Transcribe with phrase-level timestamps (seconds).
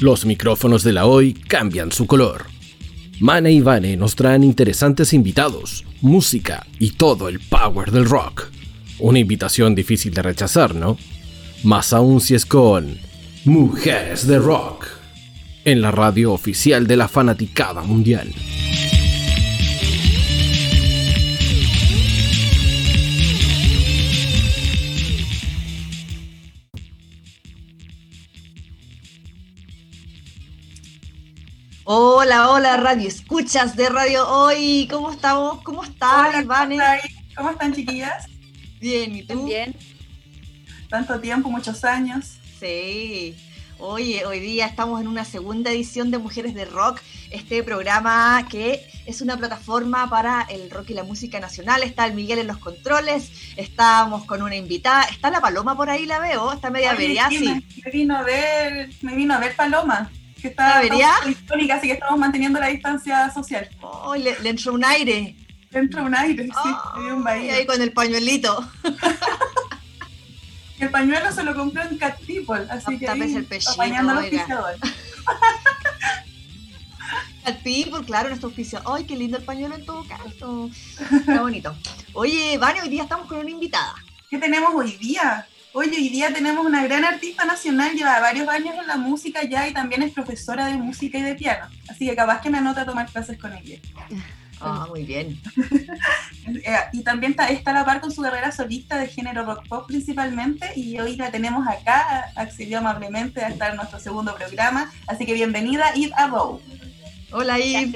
[0.00, 2.46] Los micrófonos de la hoy cambian su color.
[3.18, 8.46] Mane y Vane nos traen interesantes invitados, música y todo el power del rock.
[9.00, 10.96] Una invitación difícil de rechazar, ¿no?
[11.64, 12.96] Más aún si es con
[13.44, 14.86] Mujeres de Rock,
[15.64, 18.32] en la radio oficial de la fanaticada mundial.
[31.90, 34.86] Hola, hola, radio escuchas de Radio Hoy.
[34.90, 35.62] ¿Cómo estamos?
[35.62, 36.78] ¿Cómo están, Ivane?
[37.34, 38.26] ¿Cómo están, chiquillas?
[38.78, 39.46] Bien, ¿y tú?
[39.46, 39.74] Bien.
[40.90, 42.36] Tanto tiempo, muchos años.
[42.60, 43.34] Sí.
[43.78, 48.86] Oye, hoy día estamos en una segunda edición de Mujeres de Rock, este programa que
[49.06, 51.82] es una plataforma para el rock y la música nacional.
[51.82, 55.04] Está el Miguel en los controles, estamos con una invitada.
[55.04, 59.16] Está la Paloma por ahí, la veo, está media vería, Me, vino a ver, me
[59.16, 60.82] vino a ver Paloma que está
[61.26, 63.68] histórica, así que estamos manteniendo la distancia social.
[63.80, 65.36] Oh, le, entró un aire.
[65.70, 67.52] Le entró un aire, sí, le dio un baile.
[67.52, 68.70] ahí con el pañuelito.
[70.80, 74.24] el pañuelo se lo compró en Cat People, así que ahí, el pechito, apañando los.
[77.44, 78.80] Cat People, claro, nuestro auspicio.
[78.86, 80.70] ¡Ay, qué lindo el pañuelo en todo caso!
[80.98, 81.76] Está bonito.
[82.14, 83.94] Oye, Vane, hoy día estamos con una invitada.
[84.30, 85.46] ¿Qué tenemos hoy día?
[85.78, 89.68] Oye, hoy día tenemos una gran artista nacional, lleva varios años en la música ya
[89.68, 91.68] y también es profesora de música y de piano.
[91.88, 93.78] Así que capaz que me anota a tomar clases con ella.
[94.60, 95.40] Ah, muy bien.
[96.48, 99.68] Eh, y también está, está a la par con su carrera solista de género rock
[99.68, 104.90] pop principalmente y hoy la tenemos acá, accedió amablemente a estar en nuestro segundo programa.
[105.06, 106.60] Así que bienvenida, Eve Abou.
[107.30, 107.92] Hola Eve.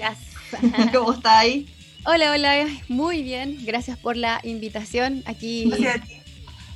[0.92, 1.68] ¿Cómo estáis?
[2.04, 3.58] Hola, hola, muy bien.
[3.64, 5.64] Gracias por la invitación aquí.
[5.66, 6.21] Gracias a ti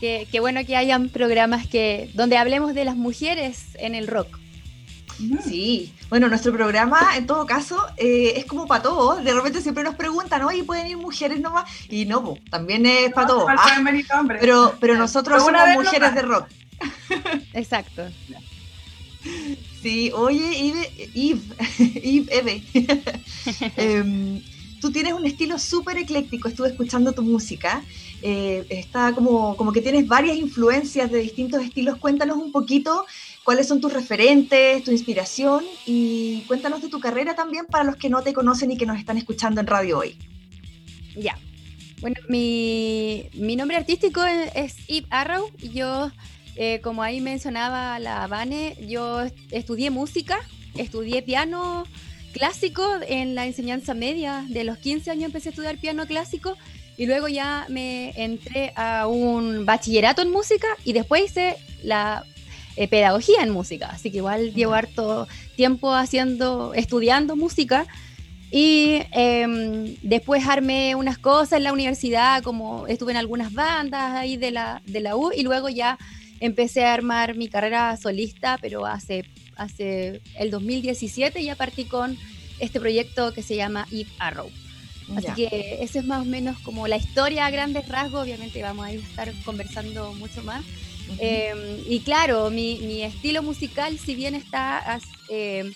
[0.01, 4.39] Qué, bueno que hayan programas que donde hablemos de las mujeres en el rock.
[5.43, 9.25] Sí, bueno, nuestro programa en todo caso eh, es como para todos.
[9.25, 11.71] De repente siempre nos preguntan, oye, ¿pueden ir mujeres nomás?
[11.89, 13.47] Y no, también es para todos.
[13.49, 13.83] Ah,
[14.39, 16.49] pero, pero nosotros somos mujeres de rock.
[17.55, 18.03] Exacto.
[19.83, 21.47] Sí, oye, Eve,
[21.79, 22.63] Eve, Eve,
[23.77, 24.43] em,
[24.81, 27.83] tú tienes un estilo súper ecléctico, estuve escuchando tu música
[28.23, 31.99] eh, está como, como que tienes varias influencias de distintos estilos.
[31.99, 33.05] Cuéntanos un poquito
[33.45, 38.09] cuáles son tus referentes, tu inspiración y cuéntanos de tu carrera también para los que
[38.09, 40.19] no te conocen y que nos están escuchando en radio hoy.
[41.17, 41.39] Ya.
[42.01, 45.51] Bueno, mi, mi nombre artístico es Eve Arrow.
[45.59, 46.11] Yo,
[46.57, 50.39] eh, como ahí mencionaba la Vane, yo estudié música,
[50.75, 51.85] estudié piano
[52.33, 54.45] clásico en la enseñanza media.
[54.49, 56.57] De los 15 años empecé a estudiar piano clásico
[56.97, 62.25] y luego ya me entré a un bachillerato en música y después hice la
[62.77, 63.89] eh, pedagogía en música.
[63.89, 65.27] Así que igual llevo harto
[65.57, 67.87] tiempo haciendo, estudiando música.
[68.51, 74.37] Y em, después armé unas cosas en la universidad, como estuve en algunas bandas ahí
[74.37, 75.99] de la, de la U, y luego ya
[76.41, 79.25] empecé a armar mi carrera solista, pero hace,
[79.57, 82.17] hace el 2017 ya partí con
[82.61, 84.51] este proyecto que se llama Eve Arrow.
[85.15, 88.87] Así que eso es más o menos como la historia a grandes rasgos, obviamente vamos
[88.87, 90.65] a estar conversando mucho más.
[91.19, 95.73] Em, y claro, mi, estilo musical, si bien está em,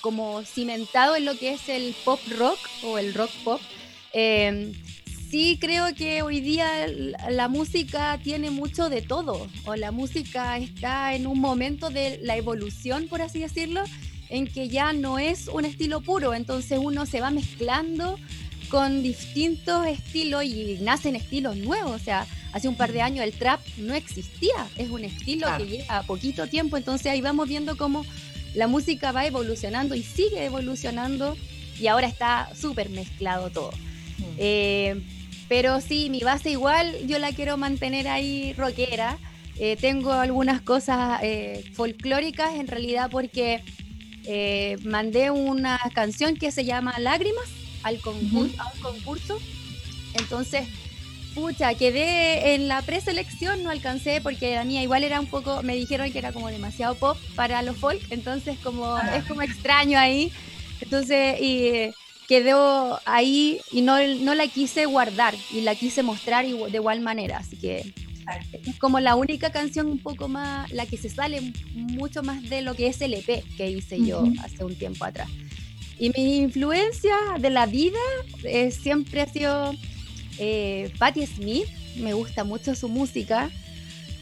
[0.00, 3.60] como cimentado en lo que es el pop rock o el rock pop,
[4.12, 4.72] em,
[5.30, 6.86] sí creo que hoy día
[7.30, 12.36] la, música tiene mucho de todo, o la música está en un momento de la
[12.36, 13.82] evolución, por así decirlo,
[14.28, 18.18] en que ya no es un estilo puro, entonces uno se va mezclando
[18.74, 21.92] con distintos estilos y nacen estilos nuevos.
[21.92, 25.64] O sea, hace un par de años el trap no existía, es un estilo que
[25.64, 28.04] lleva poquito tiempo, entonces ahí vamos viendo cómo
[28.52, 31.36] la música va evolucionando y sigue evolucionando
[31.78, 33.70] y ahora está súper mezclado todo.
[34.18, 34.24] Mm.
[34.38, 35.02] Eh,
[35.46, 39.18] pero sí, mi base igual yo la quiero mantener ahí rockera.
[39.56, 43.62] Eh, tengo algunas cosas eh, folclóricas en realidad porque
[44.82, 47.44] mandé una canción que se llama Lágrimas
[47.84, 49.38] al concurso, a un concurso.
[50.14, 50.66] Entonces,
[51.34, 55.76] pucha, quedé en la preselección, no alcancé porque la mía igual era un poco, me
[55.76, 59.16] dijeron que era como demasiado pop para los folk, entonces como ah.
[59.16, 60.32] es como extraño ahí.
[60.80, 61.92] Entonces, y
[62.28, 67.38] quedó ahí y no, no la quise guardar y la quise mostrar de igual manera,
[67.38, 67.92] así que
[68.52, 72.62] es como la única canción un poco más, la que se sale mucho más de
[72.62, 75.28] lo que es el EP que hice yo hace un tiempo atrás.
[75.98, 77.98] Y mi influencia de la vida
[78.42, 79.72] eh, siempre ha sido
[80.38, 83.50] eh, Patti Smith, me gusta mucho su música.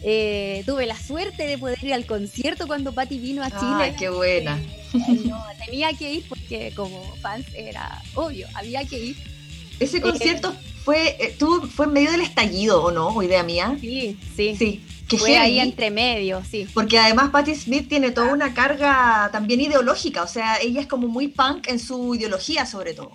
[0.04, 3.60] Eh, tuve la suerte de poder ir al concierto cuando Patti vino a Chile.
[3.62, 4.58] ¡Ay, qué buena!
[4.94, 9.16] Eh, no, tenía que ir porque como fans era obvio, había que ir.
[9.80, 10.54] Ese concierto
[10.84, 11.36] fue, eh,
[11.74, 13.08] fue en medio del estallido, ¿o no?
[13.08, 13.76] ¿O idea mía?
[13.80, 14.56] Sí, sí.
[14.56, 14.84] Sí.
[15.08, 16.66] Que fue ahí entre medio, sí.
[16.72, 21.06] Porque además Patti Smith tiene toda una carga también ideológica, o sea, ella es como
[21.06, 23.12] muy punk en su ideología sobre todo.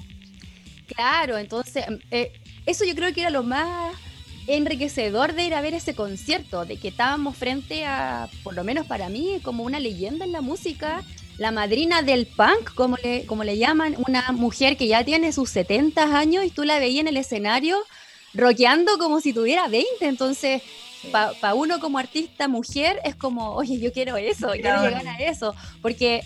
[0.85, 2.33] Claro, entonces, eh,
[2.67, 3.95] eso yo creo que era lo más
[4.45, 8.85] enriquecedor de ir a ver ese concierto, de que estábamos frente a, por lo menos
[8.85, 11.03] para mí, como una leyenda en la música,
[11.37, 15.49] la madrina del punk, como le, como le llaman, una mujer que ya tiene sus
[15.51, 17.77] 70 años y tú la veías en el escenario
[18.33, 20.61] rockeando como si tuviera 20, entonces
[21.11, 25.55] para uno como artista mujer es como, oye, yo quiero eso, quiero llegar a eso,
[25.81, 26.23] porque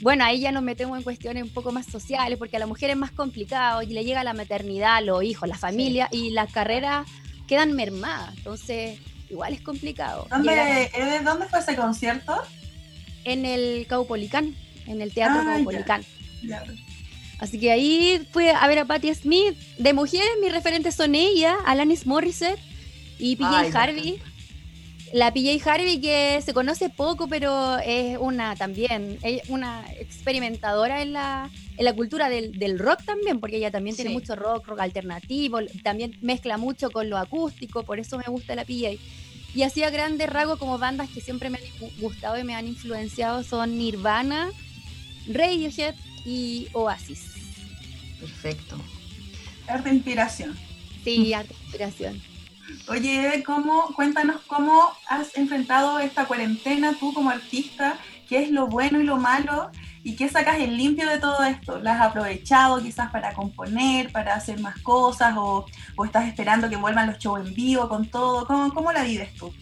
[0.00, 2.90] bueno, ahí ya nos metemos en cuestiones un poco más sociales, porque a la mujer
[2.90, 7.06] es más complicado y le llega la maternidad, los hijos, la familia y las carreras
[7.48, 8.32] quedan mermadas.
[8.36, 10.26] Entonces, igual es complicado.
[10.30, 10.90] ¿Dónde,
[11.24, 12.40] ¿Dónde fue ese concierto?
[13.28, 14.54] En el Caupolicán,
[14.86, 16.02] en el Teatro ah, Caupolicán.
[17.38, 19.56] Así que ahí fui a ver a Patti Smith.
[19.78, 22.58] De mujeres, mis referentes son ella, Alanis Morissette
[23.18, 24.18] y PJ Harvey.
[25.12, 31.50] La PJ Harvey que se conoce poco, pero es una también, una experimentadora en la,
[31.76, 35.60] en la cultura del, del rock también, porque ella también tiene mucho rock, rock alternativo,
[35.82, 38.98] también mezcla mucho con lo acústico, por eso me gusta la PJ.
[39.54, 43.42] Y hacía grandes rasgos como bandas que siempre me han gustado y me han influenciado
[43.42, 44.50] son Nirvana,
[45.28, 47.32] Radiohead y Oasis.
[48.20, 48.76] Perfecto.
[49.66, 50.56] Arte inspiración.
[51.04, 52.20] Sí, arte inspiración.
[52.88, 57.98] Oye, ¿cómo, cuéntanos cómo has enfrentado esta cuarentena tú como artista,
[58.28, 59.70] qué es lo bueno y lo malo
[60.02, 61.78] y qué sacas en limpio de todo esto.
[61.78, 65.66] ¿Las has aprovechado quizás para componer, para hacer más cosas o,
[66.04, 68.46] estás esperando que vuelvan los shows en vivo con todo?
[68.46, 69.52] ¿Cómo, la vives tú?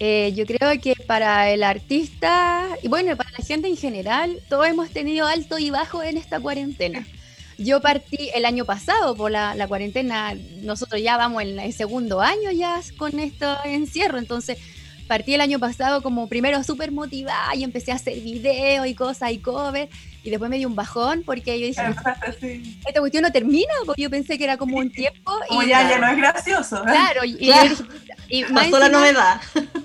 [0.00, 4.66] Eh, yo creo que para el artista y bueno, para la gente en general, todos
[4.66, 7.04] hemos tenido alto y bajo en esta cuarentena.
[7.58, 12.52] Yo partí el año pasado por la, cuarentena, nosotros ya vamos en el segundo año
[12.52, 14.58] ya con este encierro, entonces
[15.08, 19.32] partí el año pasado como primero súper motivada y empecé a hacer videos y cosas
[19.32, 19.90] y covers
[20.22, 21.82] y después me dio un bajón porque yo dije,
[22.86, 25.32] esta cuestión no termina, porque yo pensé que era como un tiempo.
[25.50, 26.82] y ya, ya no es gracioso.
[26.82, 29.40] Claro, y, más la novedad.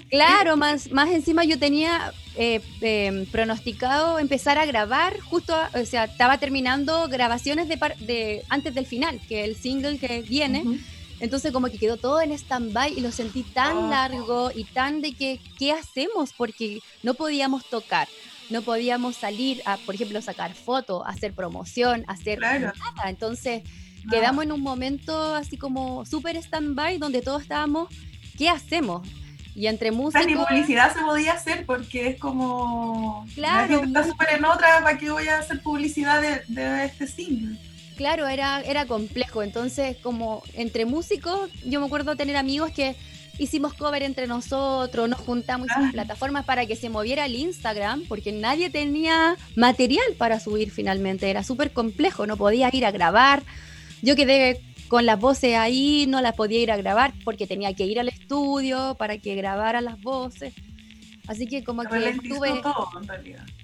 [0.10, 6.06] Claro, más, más encima yo tenía eh, em, pronosticado empezar a grabar justo, o sea,
[6.06, 10.64] estaba terminando grabaciones de, de antes del final, que el single que viene.
[11.24, 13.90] Entonces como que quedó todo en stand-by y lo sentí tan oh.
[13.90, 16.34] largo y tan de que, ¿qué hacemos?
[16.34, 18.10] Porque no podíamos tocar,
[18.50, 22.74] no podíamos salir a, por ejemplo, sacar fotos, hacer promoción, hacer nada.
[23.06, 23.64] Entonces
[24.12, 27.88] quedamos en un momento así como súper stand-by donde todos estábamos,
[28.38, 29.08] ¿qué hacemos?
[29.56, 30.26] Y entre música.
[30.26, 33.26] ni publicidad se podía hacer porque es como.
[33.34, 33.82] Claro.
[33.82, 37.58] está súper en otra, ¿para qué voy a hacer publicidad de, de este single?
[37.96, 39.44] Claro, era, era complejo.
[39.44, 42.96] Entonces, como entre músicos, yo me acuerdo tener amigos que
[43.38, 45.94] hicimos cover entre nosotros, nos juntamos, hicimos ah.
[45.94, 51.30] plataformas para que se moviera el Instagram, porque nadie tenía material para subir finalmente.
[51.30, 53.44] Era súper complejo, no podía ir a grabar.
[54.02, 57.86] Yo quedé con las voces ahí, no las podía ir a grabar porque tenía que
[57.86, 60.54] ir al estudio para que grabara las voces.
[61.28, 62.62] Así que como que estuve...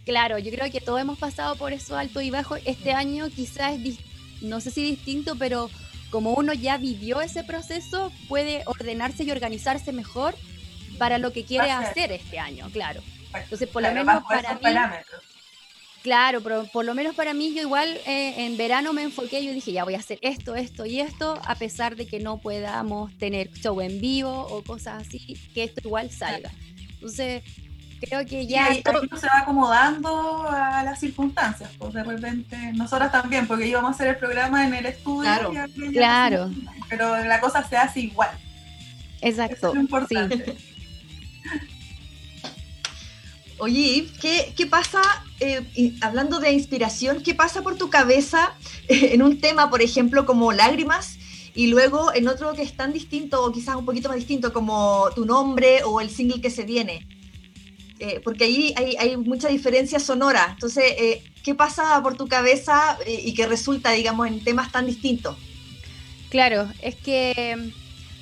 [0.05, 2.55] Claro, yo creo que todos hemos pasado por eso alto y bajo.
[2.55, 3.99] Este año quizás es,
[4.41, 5.69] no sé si distinto, pero
[6.09, 10.35] como uno ya vivió ese proceso, puede ordenarse y organizarse mejor
[10.97, 13.01] para lo que quiere hacer este año, claro.
[13.33, 14.59] Entonces, por lo menos para mí...
[16.01, 19.51] Claro, pero por lo menos para mí yo igual eh, en verano me enfoqué, yo
[19.51, 23.15] dije, ya voy a hacer esto, esto y esto, a pesar de que no podamos
[23.17, 26.51] tener show en vivo o cosas así, que esto igual salga.
[26.93, 27.43] Entonces,
[27.99, 28.73] creo que ya...
[28.73, 33.91] Y todo se va acomodando a las circunstancias, pues de repente, nosotras también, porque íbamos
[33.91, 35.21] a hacer el programa en el estudio.
[35.21, 35.51] Claro,
[35.91, 36.51] claro.
[36.89, 38.29] pero la cosa se hace igual.
[39.21, 39.73] Exacto.
[39.73, 40.57] es importante.
[43.59, 45.01] Oye, ¿qué, qué pasa,
[45.41, 48.53] eh, hablando de inspiración, qué pasa por tu cabeza
[48.87, 51.17] en un tema, por ejemplo, como lágrimas,
[51.53, 55.09] y luego en otro que es tan distinto, o quizás un poquito más distinto, como
[55.13, 57.05] tu nombre o el single que se viene?
[57.99, 60.51] Eh, porque ahí hay, mucha diferencia sonora.
[60.53, 65.35] Entonces, eh, ¿qué pasa por tu cabeza y qué resulta, digamos, en temas tan distintos?
[66.29, 67.73] Claro, es que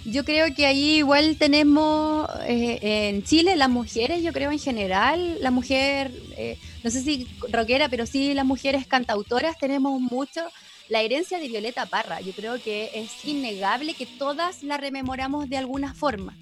[0.10, 2.79] yo creo que ahí igual tenemos eh,
[3.10, 7.89] en Chile las mujeres, yo creo en general, la mujer, eh, no sé si rockera,
[7.89, 10.48] pero sí las mujeres cantautoras tenemos mucho
[10.88, 12.22] la herencia de Violeta Parra.
[12.22, 16.38] Yo creo que es innegable que todas la rememoramos de alguna forma.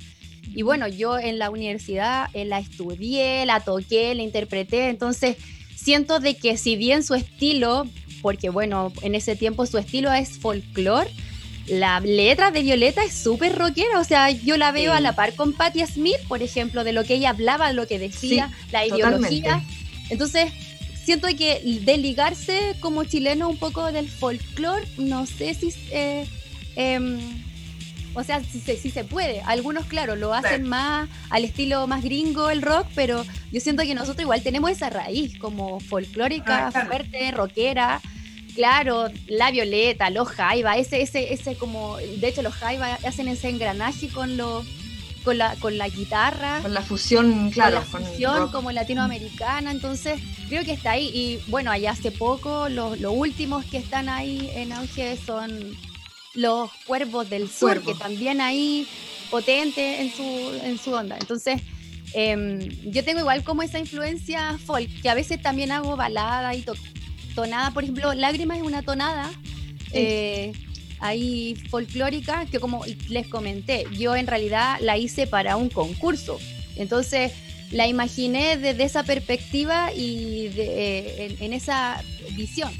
[0.53, 5.37] Y bueno, yo en la universidad eh, la estudié, la toqué, la interpreté, entonces
[5.75, 7.87] siento de que si bien su estilo,
[8.21, 11.09] porque bueno, en ese tiempo su estilo es folclore,
[11.67, 15.33] la letra de Violeta es súper rockera, o sea, yo la veo a la par
[15.33, 18.85] con Patti Smith, por ejemplo, de lo que ella hablaba, de lo que decía, la
[18.85, 19.63] ideología.
[20.09, 20.51] Entonces,
[21.03, 25.73] siento que desligarse como chileno un poco del folclore, no sé si...
[25.91, 26.27] Eh,
[26.75, 27.19] em,
[28.15, 29.41] o sea, si se, si se puede.
[29.41, 33.93] Algunos, claro, lo hacen más al estilo más gringo el rock, pero yo siento que
[33.93, 38.01] nosotros igual tenemos esa raíz como folclórica, ah, fuerte, rockera.
[38.55, 43.49] Claro, la violeta, los jaiba, ese, ese, ese como, de hecho los jaiba hacen ese
[43.49, 44.65] engranaje con los
[45.25, 46.59] con la, con la guitarra.
[46.61, 47.83] Con la fusión, claro.
[47.91, 51.09] Con la fusión como latinoamericana, entonces creo que está ahí.
[51.13, 55.75] Y bueno, allá hace poco, los, los últimos que están ahí en auge son
[56.35, 58.87] los cuervos del sur, que también ahí
[59.29, 61.17] potente en su, en su onda.
[61.19, 61.61] Entonces,
[62.13, 62.59] em,
[62.91, 66.63] yo tengo igual como esa influencia folk, que a veces también hago balada y
[67.33, 67.71] tonada.
[67.71, 69.31] Por ejemplo, Lágrimas es una tonada.
[69.91, 70.51] Eh,
[70.99, 76.39] ahí folclórica que como les comenté, yo en realidad la hice para un concurso.
[76.75, 77.31] Entonces
[77.71, 82.01] la imaginé desde esa perspectiva y eh, en, esa
[82.35, 82.71] visión.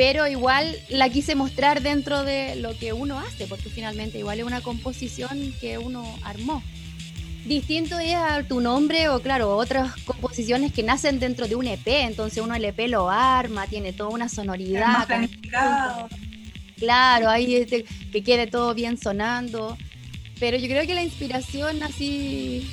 [0.00, 4.46] Pero igual la quise mostrar dentro de lo que uno hace, porque finalmente igual es
[4.46, 6.62] una composición que uno armó.
[7.44, 11.86] Distinto es a tu nombre o claro, otras composiciones que nacen dentro de un EP,
[11.86, 15.06] entonces uno el EP lo arma, tiene toda una sonoridad.
[16.78, 19.76] Claro, ahí este, que quede todo bien sonando.
[20.38, 22.66] Pero yo creo que la inspiración así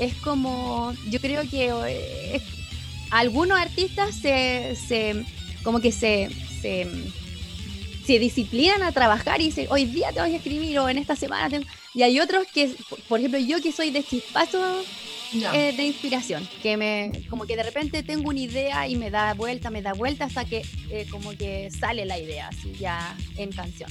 [0.00, 2.40] es como, yo creo que eh,
[3.10, 5.26] algunos artistas se, se,
[5.62, 6.28] como que se,
[6.60, 6.86] se,
[8.06, 11.60] se, disciplinan a trabajar y dicen, hoy día tengo que escribir o en esta semana
[11.94, 12.74] Y hay otros que,
[13.08, 14.82] por ejemplo, yo que soy de chispazo
[15.32, 19.34] eh, de inspiración, que me, como que de repente tengo una idea y me da
[19.34, 23.52] vuelta, me da vuelta hasta que eh, como que sale la idea, así ya en
[23.52, 23.90] canción.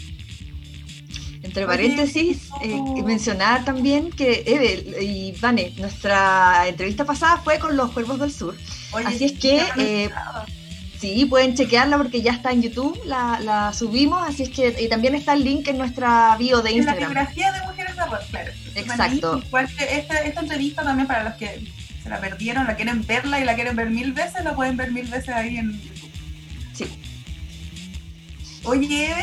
[1.43, 7.91] Entre paréntesis, eh, mencionar también que Eve y Vane, nuestra entrevista pasada fue con los
[7.91, 8.57] Cuervos del Sur.
[9.05, 10.09] así es que
[10.99, 15.13] Sí, pueden chequearla porque ya está en YouTube, la, subimos, así es que y también
[15.13, 17.11] está el link en nuestra bio de Instagram.
[17.11, 18.51] En la biografía de Mujeres de Rock, claro.
[18.75, 19.43] Exacto.
[19.91, 21.67] esta, esta entrevista también para los que
[22.01, 24.91] se la perdieron, la quieren verla y la quieren ver mil veces, la pueden ver
[24.91, 26.11] mil veces ahí en YouTube.
[26.73, 26.85] Sí.
[28.63, 29.13] Oye,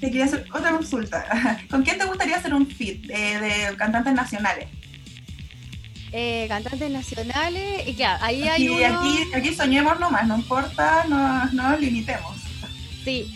[0.00, 1.58] te quería hacer otra consulta.
[1.70, 4.68] ¿Con quién te gustaría hacer un fit de cantantes nacionales?
[6.18, 11.44] Eh, cantantes nacionales, y claro, ahí hay y aquí, aquí soñemos nomás, no importa, no,
[11.52, 12.34] no nos limitemos.
[13.04, 13.30] Sí,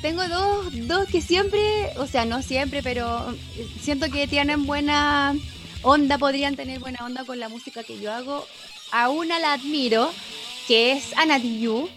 [0.00, 1.60] tengo dos, dos que siempre,
[1.96, 3.34] o sea, no siempre, pero
[3.80, 5.34] siento que tienen buena
[5.82, 8.46] onda, podrían tener buena onda con la música que yo hago.
[8.92, 10.12] A una la admiro,
[10.68, 11.88] que es Ana Diyu,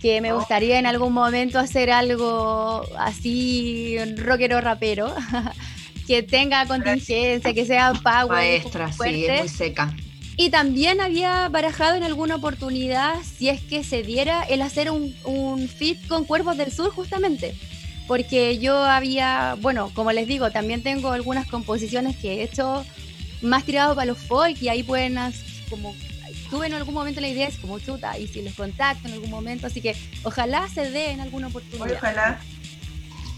[0.00, 0.38] que me oh.
[0.38, 5.14] gustaría en algún momento hacer algo así rockero rapero.
[6.06, 8.28] que tenga contingencia, que sea power.
[8.28, 9.94] Maestra, sí, es muy seca.
[10.36, 15.14] Y también había barajado en alguna oportunidad, si es que se diera, el hacer un,
[15.24, 17.54] un fit con Cuervos del Sur, justamente.
[18.08, 22.84] Porque yo había, bueno, como les digo, también tengo algunas composiciones que he hecho
[23.42, 25.16] más tirado para los folk y ahí pueden,
[25.70, 25.94] como,
[26.50, 29.30] tuve en algún momento la idea, es como chuta, y si les contacto en algún
[29.30, 31.96] momento, así que ojalá se dé en alguna oportunidad.
[31.96, 32.40] Ojalá.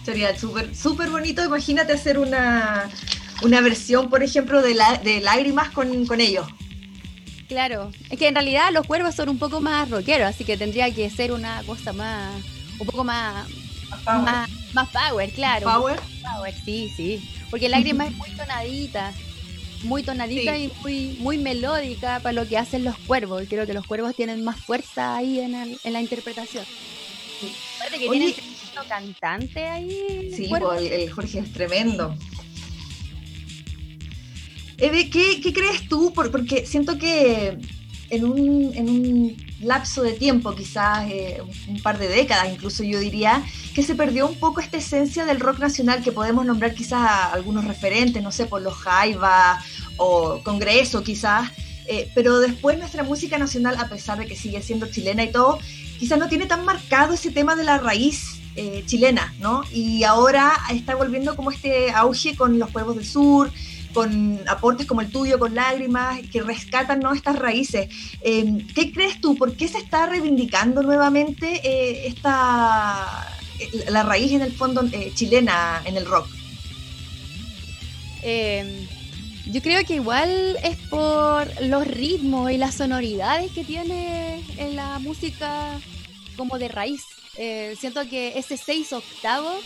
[0.06, 1.44] Sería súper súper bonito.
[1.44, 2.88] Imagínate hacer una,
[3.42, 6.46] una versión, por ejemplo, de, la, de lágrimas con, con ellos.
[7.48, 10.94] Claro, es que en realidad los cuervos son un poco más rockeros, así que tendría
[10.94, 12.32] que ser una cosa más,
[12.78, 13.48] un poco más,
[14.04, 15.64] más power, claro.
[15.64, 15.98] Power.
[16.22, 17.28] power, sí, sí.
[17.50, 19.12] Porque lágrimas es muy tonadita,
[19.82, 23.42] muy tonadita y muy, muy melódica para lo que hacen los cuervos.
[23.48, 26.64] Creo que los cuervos tienen más fuerza ahí en, el, en la interpretación.
[27.40, 27.52] Sí.
[27.98, 28.34] Tienen
[28.84, 30.32] cantante ahí.
[30.34, 32.16] Sí, el, Jorge es tremendo.
[34.78, 36.12] Eve, ¿qué, crees tú?
[36.14, 37.58] porque siento que
[38.10, 43.00] en un, en un lapso de tiempo, quizás eh, un par de décadas, incluso yo
[43.00, 43.42] diría,
[43.74, 47.64] que se perdió un poco esta esencia del rock nacional que podemos nombrar quizás algunos
[47.64, 49.62] referentes, no sé, por los Jaiba
[49.96, 51.50] o Congreso quizás,
[51.86, 55.58] eh, pero después nuestra música nacional, a pesar de que sigue siendo chilena y todo,
[55.98, 59.62] quizás no tiene tan marcado ese tema de la raíz eh, chilena, ¿no?
[59.70, 63.50] Y ahora está volviendo como este auge con los pueblos del sur,
[63.96, 67.14] con aportes como el tuyo, con lágrimas, que rescatan ¿no?
[67.14, 67.88] estas raíces.
[68.20, 69.36] Em, ¿Qué crees tú?
[69.36, 73.26] ¿Por qué se está reivindicando nuevamente eh, esta,
[73.88, 76.28] la raíz en el fondo eh, chilena en el rock?
[78.22, 78.86] Em,
[79.46, 84.98] Yo creo que igual es por los ritmos y las sonoridades que tiene en la
[84.98, 85.78] música
[86.36, 87.02] como de raíz.
[87.38, 89.60] Eh, siento que ese seis octavo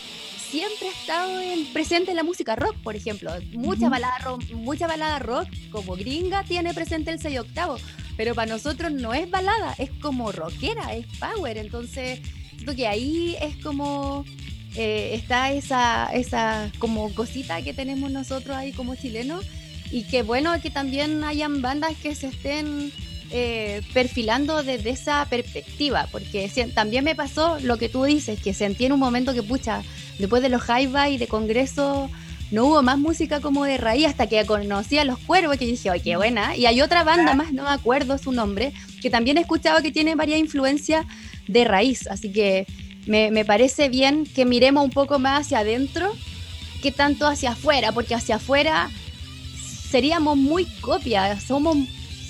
[0.51, 3.31] siempre ha estado en, presente en la música rock, por ejemplo.
[3.53, 7.77] Mucha, balada rock, mucha balada rock, como gringa, tiene presente el 6 octavo.
[8.17, 11.57] Pero para nosotros no es balada, es como rockera, es power.
[11.57, 14.25] Entonces, siento que ahí es como
[14.75, 19.45] eh, está esa, esa como cosita que tenemos nosotros ahí como chilenos.
[19.89, 22.91] Y que bueno que también hayan bandas que se estén
[23.31, 28.85] eh, perfilando desde esa perspectiva, porque también me pasó lo que tú dices, que sentí
[28.85, 29.83] en un momento que, pucha,
[30.19, 32.09] después de los high y de congreso,
[32.51, 35.89] no hubo más música como de raíz hasta que conocí a los cuervos, que dije,
[35.89, 36.57] oye, qué buena.
[36.57, 39.93] Y hay otra banda más, no me acuerdo su nombre, que también he escuchado que
[39.93, 41.05] tiene varias influencias
[41.47, 42.67] de raíz, así que
[43.05, 46.11] me, me parece bien que miremos un poco más hacia adentro
[46.81, 48.89] que tanto hacia afuera, porque hacia afuera
[49.89, 51.77] seríamos muy copias, somos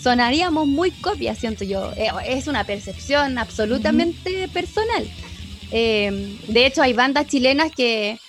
[0.01, 1.91] sonaríamos muy copias, siento yo.
[1.95, 5.07] Eh, es una percepción absolutamente personal.
[5.71, 8.19] Eh, de hecho, hay bandas chilenas que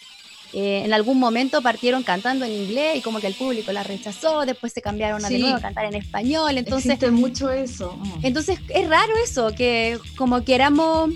[0.53, 4.45] eh, en algún momento partieron cantando en inglés y como que el público la rechazó,
[4.45, 6.59] después se cambiaron a de nuevo a cantar en español.
[6.59, 7.97] Entonces, Existe mucho eso.
[7.97, 8.27] Mm.
[8.27, 11.11] Entonces, es raro eso, que como queramos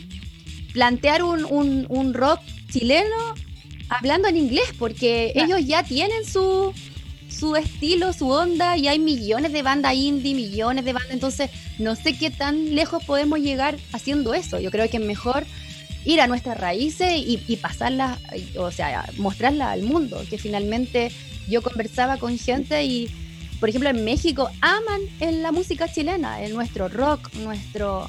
[0.73, 3.35] plantear un, un rock chileno
[3.89, 6.73] hablando en inglés, porque ellos ya tienen su
[7.39, 11.95] su estilo, su onda, y hay millones de bandas indie, millones de bandas, entonces no
[11.95, 14.59] sé qué tan lejos podemos llegar haciendo eso.
[14.61, 15.45] Yo creo que es mejor
[16.05, 18.19] ir a nuestras raíces y, y pasarlas,
[18.57, 21.11] o sea, mostrarlas al mundo, que finalmente
[21.49, 23.11] yo conversaba con gente y,
[23.61, 28.09] por ejemplo, en México aman en la música chilena, en nuestro rock, nuestro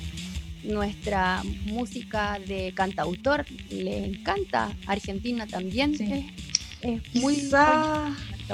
[0.63, 4.75] nuestra música de cantautor, le encanta.
[4.85, 5.95] Argentina también
[6.81, 7.49] es, muy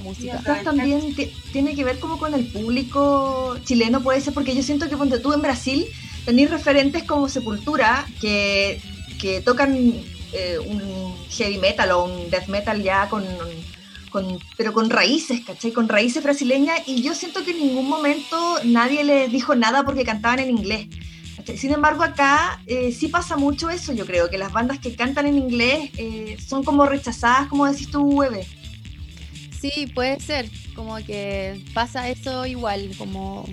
[0.02, 0.42] música.
[0.64, 1.16] también
[1.52, 5.20] tiene que ver como con el público chileno, puede ser, porque yo siento que cuando
[5.20, 5.86] tú en Brasil
[6.26, 8.82] tenés referentes como Sepultura que,
[9.20, 9.76] que tocan
[10.34, 13.24] eh, un heavy metal o un death metal ya con,
[14.10, 15.72] con, pero con raíces, ¿cachai?
[15.72, 20.04] Con raíces brasileñas y yo siento que en ningún momento nadie les dijo nada porque
[20.04, 20.88] cantaban en inglés.
[21.58, 25.28] Sin embargo, acá eh, sí pasa mucho eso, yo creo, que las bandas que cantan
[25.28, 28.48] en inglés eh, son como rechazadas, como decís tú, Webe.
[29.64, 33.46] Sí, puede ser, como que pasa eso igual, como...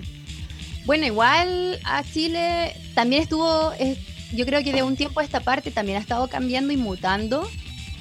[0.83, 3.71] Bueno, igual a Chile también estuvo,
[4.33, 7.49] yo creo que de un tiempo a esta parte también ha estado cambiando y mutando.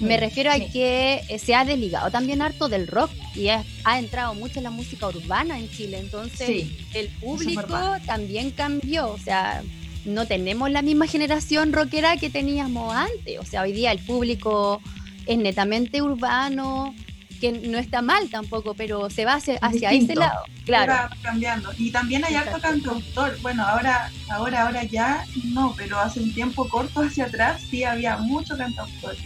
[0.01, 3.65] Me mm, refiero a que eh, se ha desligado también harto del rock y ha,
[3.97, 6.01] entrado mucho en la música urbana en Chile.
[6.01, 9.09] Entonces, el público también cambió.
[9.11, 9.63] O sea,
[10.05, 13.39] no tenemos la misma generación rockera que teníamos antes.
[13.39, 14.83] O sea, hoy día el público
[15.27, 16.93] es netamente urbano,
[17.41, 20.43] que no está mal tampoco, pero se va hacia, hacia ese lado.
[20.65, 20.93] Claro.
[20.93, 21.71] Va cambiando.
[21.79, 23.41] Y también hay harto cantautor.
[23.41, 28.19] Bueno, ahora, ahora, ahora ya no, pero hace un tiempo corto hacia atrás sí había
[28.19, 29.17] mucho cantautor.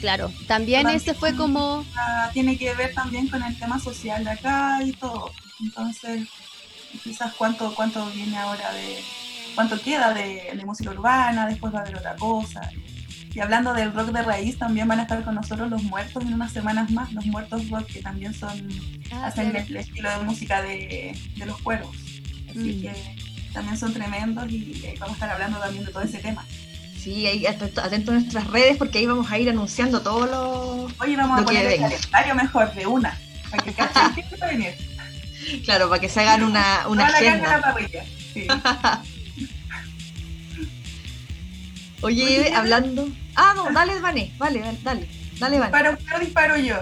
[0.00, 1.84] Claro, también, ese fue como...
[2.32, 5.30] tiene que ver también con el tema social de acá y todo.
[5.60, 6.26] Entonces,
[7.02, 9.02] quizás cuánto, cuánto viene ahora de...
[9.54, 12.60] cuánto queda de, de música urbana, después va a haber otra cosa.
[12.72, 12.89] Y
[13.38, 16.52] hablando del rock de raíz, también van a estar con nosotros los muertos en unas
[16.52, 18.68] semanas más, los muertos rock que también son,
[19.12, 21.16] ah, hacen el, estilo de música de,
[21.46, 21.94] los cuervos.
[22.50, 22.82] Así mm.
[22.82, 22.92] que
[23.52, 26.44] también son tremendos y vamos a estar hablando también de todo ese tema.
[27.00, 31.00] Sí, ahí atento, a nuestras redes porque ahí vamos a ir anunciando todos los.
[31.00, 33.18] Oye, vamos a poner el calendario mejor de una,
[33.50, 34.74] para que cachen venir.
[35.64, 37.58] Claro, para que se hagan una, una agenda.
[37.58, 37.74] La
[38.34, 38.46] sí.
[42.02, 43.08] Oye, hablando.
[43.36, 45.08] Ah, no, dale, Vane, vale, dale,
[45.38, 45.90] dale, Vane.
[45.90, 46.76] Disparo, disparo yo.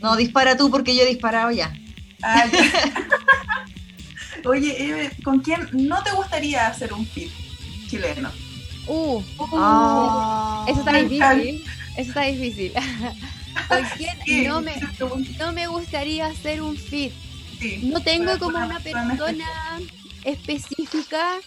[0.00, 1.72] No, dispara tú porque yo he disparado ya.
[2.22, 2.46] Ah,
[4.44, 7.30] Oye, ¿con quién no te gustaría hacer un fit
[7.88, 8.30] chileno?
[8.88, 11.64] Uh, uh eso está difícil.
[11.96, 12.72] Eso está difícil.
[13.68, 14.74] ¿Con quién no, me,
[15.38, 17.12] no me gustaría hacer un fit?
[17.82, 19.46] no tengo como una persona
[20.24, 21.38] específica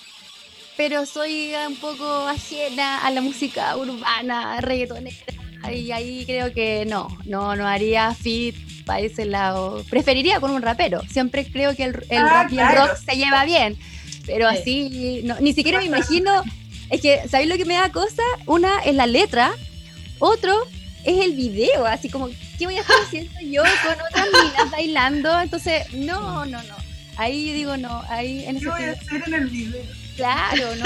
[0.78, 5.16] pero soy un poco ajena a la música urbana, reggaetonera,
[5.74, 9.84] y ahí creo que no, no, no haría fit para ese lado.
[9.90, 13.46] Preferiría con un rapero, siempre creo que el, ah, rap y el rock se lleva
[13.46, 13.78] bien,
[14.26, 16.44] pero así, ni siquiera me imagino,
[16.90, 18.24] es que, ¿sabéis lo que me da cosa?
[18.46, 19.54] Una es la letra,
[20.20, 20.54] otro
[21.04, 25.42] es el video, así como, ¿qué voy a estar haciendo yo con otras niñas bailando?
[25.42, 26.76] Entonces, no, no, no.
[27.18, 30.05] Ahí digo no, ahí en ese ¿Qué voy a hacer en el video?
[30.16, 30.86] Claro, ¿no?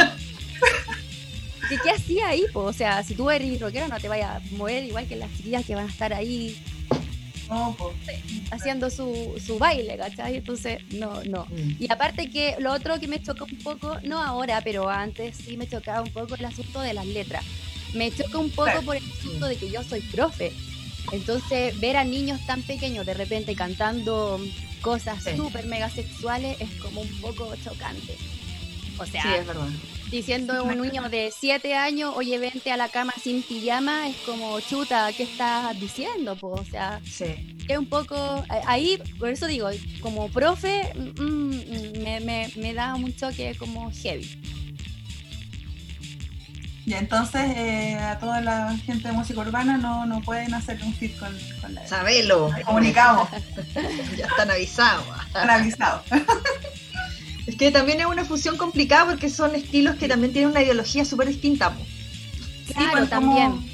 [1.69, 2.43] ¿Qué, ¿Qué hacía ahí?
[2.51, 2.61] Po?
[2.61, 5.65] O sea, si tú eres rockero no te vayas a mover igual que las chiquillas
[5.65, 6.57] que van a estar ahí
[7.47, 7.75] No,
[8.51, 10.37] haciendo su, su baile, ¿cachai?
[10.37, 11.45] Entonces, no, no.
[11.45, 11.75] Mm.
[11.83, 15.57] Y aparte que lo otro que me choca un poco, no ahora, pero antes sí
[15.57, 17.43] me chocaba un poco el asunto de las letras.
[17.93, 18.81] Me choca un poco Claro.
[18.83, 20.51] por el asunto de que yo soy profe.
[21.11, 24.39] Entonces, ver a niños tan pequeños de repente cantando
[24.81, 25.35] cosas Sí.
[25.35, 28.15] súper mega sexuales es como un poco chocante.
[28.99, 29.67] O sea, Sí, es verdad.
[30.11, 34.15] diciendo a un niño de 7 años, oye, vente a la cama sin pijama, es
[34.25, 36.35] como, chuta, ¿qué estás diciendo?
[36.35, 36.49] po?
[36.51, 37.57] O sea, Sí.
[37.67, 39.69] es un poco ahí por eso digo
[40.01, 44.27] como profe mm, mm, me, me- me da un choque como heavy
[46.85, 50.91] Y entonces eh, a toda la gente de música urbana no, no pueden hacer un
[50.95, 52.49] fit con, con la Sabelo.
[52.65, 53.29] Comunicamos,
[54.17, 55.05] Ya están avisados.
[55.27, 56.01] están avisados.
[57.47, 61.03] Es que también es una fusión complicada porque son estilos que también tienen una ideología
[61.05, 61.73] súper distinta.
[61.73, 61.85] po.
[62.73, 63.69] claro pues, como- también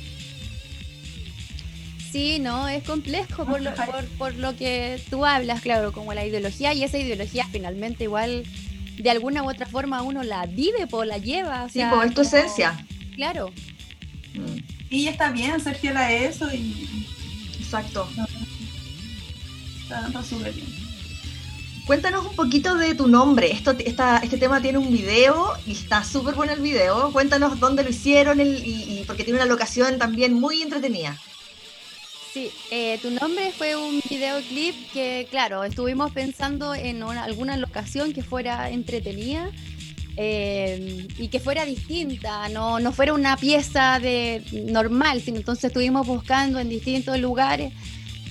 [2.12, 6.26] sí no es complejo por lo, por, por lo que tú hablas claro como la
[6.26, 8.44] ideología y esa ideología finalmente igual
[8.98, 12.08] de alguna u otra forma uno la vive o la lleva o Sí, sea, pues
[12.10, 12.86] es tu como- esencia.
[13.16, 13.52] claro
[14.34, 17.08] Mm, Y está bien ser fiel a eso y
[17.60, 18.06] Exacto.
[19.82, 20.68] está, está súper bien.
[21.86, 23.52] Cuéntanos un poquito de tu nombre.
[23.52, 27.12] Esto, esta, este tema tiene un video y está súper bueno el video.
[27.12, 31.16] Cuéntanos dónde lo hicieron y, porque tiene una locación también muy entretenida.
[32.34, 38.14] Sí, eh, tu nombre fue un videoclip que, claro, estuvimos pensando en una- alguna locación
[38.14, 39.52] que fuera entretenida
[40.18, 46.08] eh, y que fuera distinta, no, no fuera una pieza de normal, sino entonces estuvimos
[46.08, 47.72] buscando en distintos lugares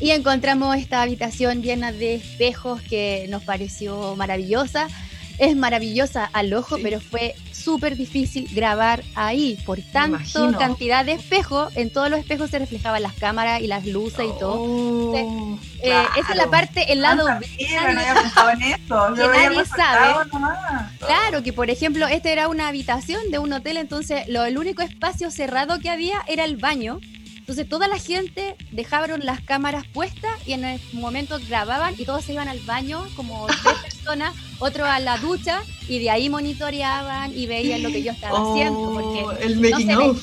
[0.01, 4.89] y encontramos esta habitación llena de espejos que nos pareció maravillosa.
[5.37, 6.83] Es maravillosa al ojo, Sí.
[6.85, 11.77] pero fue súper difícil grabar ahí por tanto cantidad de espejos.
[11.77, 14.55] En todos los espejos se reflejaban las cámaras y las luces y todo.
[14.61, 16.51] Oh, Eh, esa es la claro.
[16.53, 17.57] parte, el lado Ah, no en eso.
[17.59, 17.67] que
[19.21, 20.29] Yo nadie sabe.
[20.33, 20.93] nomás.
[21.01, 24.83] Claro, que por ejemplo, esta era una habitación de un hotel, entonces lo, el único
[24.83, 27.01] espacio cerrado que había era el baño.
[27.45, 32.25] Entonces toda la gente dejaron las cámaras puestas y en el momento grababan y todos
[32.25, 37.37] se iban al baño, como tres personas, otros a la ducha y de ahí monitoreaban
[37.37, 38.81] y veían lo que yo estaba haciendo.
[38.89, 40.15] Oh, Porque el no se ve.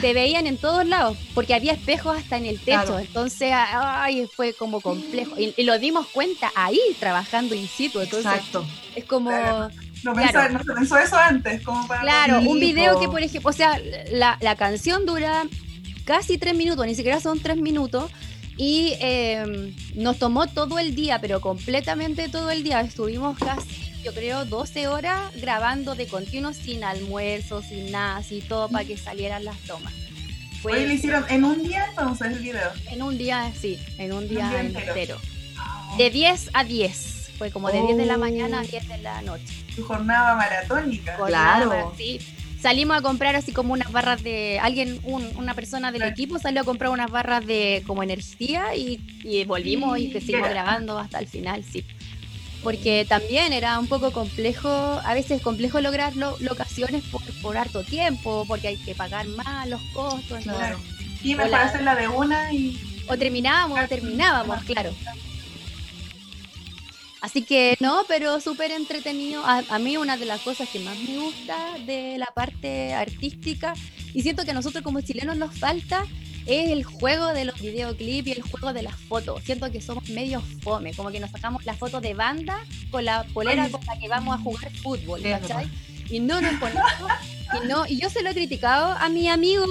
[0.00, 2.98] te veían en todos lados, porque había espejos hasta en el techo, Claro.
[2.98, 5.38] entonces ay, fue como complejo.
[5.38, 8.66] Y, y lo dimos cuenta ahí, trabajando in situ, entonces Exacto.
[8.96, 9.68] es como, Claro.
[10.02, 10.32] No, Claro.
[10.32, 12.00] pensó, no se pensó eso antes, como para...
[12.02, 15.44] claro, un video que por ejemplo, o sea, la, la canción dura
[16.06, 18.10] casi tres minutos, ni siquiera son tres minutos.
[18.56, 22.80] Y eh, nos tomó todo el día, pero completamente todo el día.
[22.80, 23.68] Estuvimos casi,
[24.02, 28.96] yo creo, 12 horas grabando de continuo sin almuerzo, sin nada, así todo para que
[28.96, 29.92] salieran las tomas.
[30.62, 32.70] Fue Hoy lo hicieron en un día entonces el video.
[32.90, 34.86] en un día, sí, en un día, día entero.
[34.88, 35.18] entero.
[35.98, 37.28] De 10 a 10.
[37.36, 38.18] Fue como de 10 de la Oh.
[38.18, 39.44] mañana a 10 de la noche.
[39.74, 41.16] Su jornada maratónica.
[41.26, 41.66] Claro.
[41.68, 42.18] más, sí.
[42.60, 44.58] Salimos a comprar así como unas barras de.
[44.60, 46.12] Alguien, un- una persona del Claro.
[46.12, 50.48] equipo salió a comprar unas barras de como energía y, y volvimos y que seguimos
[50.50, 50.62] era.
[50.62, 51.84] grabando hasta el final, sí.
[52.62, 57.84] Porque también era un poco complejo, a veces complejo lograr lo- locaciones por, por harto
[57.84, 60.42] tiempo, porque hay que pagar más los costos.
[60.42, 60.80] Claro.
[61.22, 61.62] Y mejor Hola.
[61.64, 63.04] hacerla de una y...
[63.08, 64.92] o terminábamos o terminábamos, claro.
[67.20, 69.44] Así que no, pero súper entretenido.
[69.44, 73.74] A, a mí una de las cosas que más me gusta de la parte artística,
[74.14, 76.04] y siento que a nosotros como chilenos nos falta,
[76.46, 79.42] es el juego de los videoclips y el juego de las fotos.
[79.44, 83.24] Siento que somos medio fome, como que nos sacamos la foto de banda con la
[83.34, 83.70] polera Ay.
[83.72, 85.68] con la que vamos a jugar fútbol, ¿cachai?
[86.08, 86.92] Y no nos ponemos,
[87.62, 89.68] y no, y yo se lo he criticado a mis amigos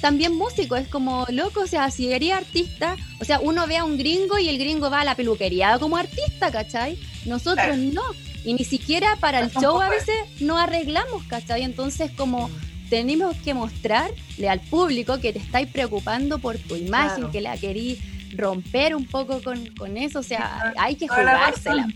[0.00, 3.84] también músicos, es como loco, o sea, si eres artista, o sea, uno ve a
[3.84, 6.98] un gringo y el gringo va a la peluquería como artista, ¿cachai?
[7.24, 7.76] Nosotros Claro.
[7.76, 8.02] no,
[8.44, 10.06] y ni siquiera para el show a es.
[10.06, 11.62] veces no arreglamos, ¿cachai?
[11.62, 12.50] Entonces como
[12.90, 17.30] tenemos que mostrarle al público que te estáis preocupando por tu imagen, Claro.
[17.30, 18.00] que la querís
[18.36, 21.86] romper un poco con, con eso, o sea, hay que jugársela.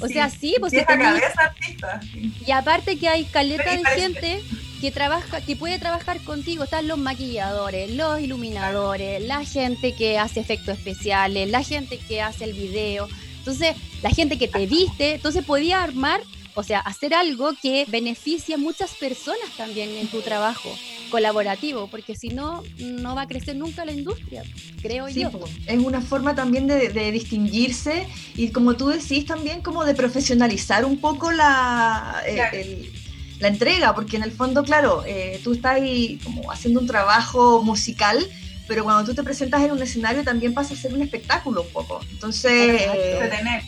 [0.00, 2.00] O sea, sí, pues Vieja tenés- cabeza artista.
[2.46, 4.42] y aparte que hay caleta de gente
[4.80, 6.64] que trabaja, que puede trabajar contigo.
[6.64, 12.44] Están los maquilladores, los iluminadores, la gente que hace efectos especiales, la gente que hace
[12.44, 13.08] el video.
[13.38, 15.14] Entonces, la gente que te viste.
[15.14, 16.20] Entonces, podía armar,
[16.54, 20.70] o sea, hacer algo que beneficie a muchas personas también en tu trabajo
[21.14, 24.42] colaborativo, porque si no, no va a crecer nunca la industria,
[24.82, 25.30] creo Sí, yo.
[25.64, 30.84] es una forma también de, de distinguirse y como tú decís también como de profesionalizar
[30.84, 32.56] un poco la, eh, Claro.
[32.58, 32.90] el-
[33.38, 37.62] la entrega, porque en el fondo, claro, eh, tú estás ahí como haciendo un trabajo
[37.62, 38.18] musical,
[38.66, 41.68] pero cuando tú te presentas en un escenario también pasa a ser un espectáculo un
[41.68, 42.00] poco.
[42.10, 43.62] Entonces, Entretener.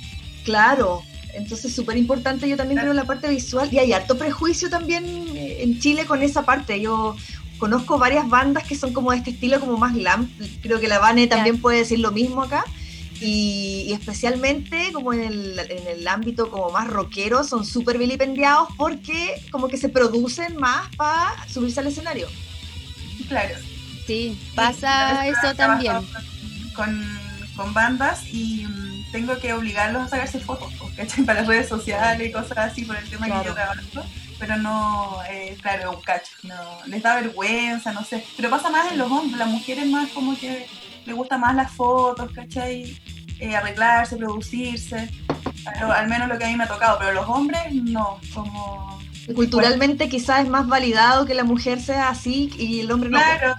[0.44, 1.02] claro,
[1.36, 5.62] entonces súper importante yo también creo la parte visual y hay harto prejuicio también eh,
[5.62, 6.80] en Chile con esa parte.
[6.80, 7.16] Yo
[7.58, 10.30] conozco varias bandas que son como de este estilo como más glam,
[10.62, 12.64] creo que la Vane también puede decir lo mismo acá.
[13.18, 18.68] Y, y especialmente como en el, en el ámbito como más rockero son súper vilipendiados
[18.76, 22.28] porque como que se producen más para subirse al escenario.
[23.26, 23.54] Claro.
[23.58, 25.94] Sí, Sí, pasa he eso también.
[26.74, 27.04] Con,
[27.56, 28.64] con bandas y
[29.16, 31.24] tengo que obligarlos a sacarse fotos, ¿cachai?
[31.24, 33.80] Para las redes sociales y cosas así por el tema que yo trabajo.
[34.38, 38.22] Pero no, eh, claro, un cacho, no, les da vergüenza, no sé.
[38.36, 40.66] Pero pasa más en los hombres, las mujeres más como que
[41.06, 42.94] les gusta más las fotos, ¿cachai?
[43.38, 45.08] Eh, arreglarse, producirse,
[45.64, 49.00] al menos lo que a mí me ha tocado, pero los hombres no, como...
[49.34, 53.18] Culturalmente quizás es más validado que la mujer sea así y el hombre no.
[53.18, 53.56] Claro,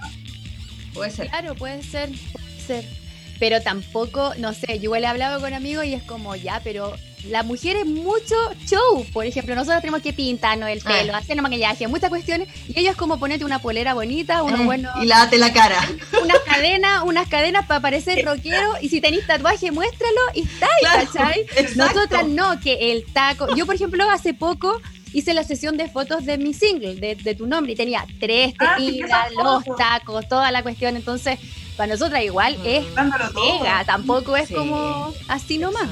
[0.94, 1.28] Puede ser.
[1.28, 3.07] Claro, puede ser, puede ser.
[3.38, 6.94] Pero tampoco, no sé, yo igual he hablado con amigos y es como, ya, pero
[7.28, 8.34] la mujer es mucho
[8.66, 9.04] show.
[9.12, 11.18] Por ejemplo, nosotros tenemos que pintarnos el pelo, Ah.
[11.18, 12.48] hacernos maquillaje, muchas cuestiones.
[12.68, 15.76] Y ellos como ponerte una polera bonita, unos Eh, buenos, Y lávate la cara.
[16.22, 18.72] unas cadenas, unas cadenas para parecer rockero.
[18.80, 21.40] Y si tenéis tatuaje, muéstralo y está ahí, Claro, ¿cachai?
[21.56, 21.94] exacto.
[21.94, 23.54] Nosotras no, que el taco.
[23.56, 24.80] Yo, por ejemplo, hace poco
[25.12, 28.54] hice la sesión de fotos de mi single, de, de tu nombre, y tenía tres
[28.58, 30.96] Ah, sí, tequilas, los tacos, toda la cuestión.
[30.96, 31.38] Entonces,
[31.78, 34.54] para nosotras igual es pega, tampoco es Sí.
[34.54, 35.88] como así nomás.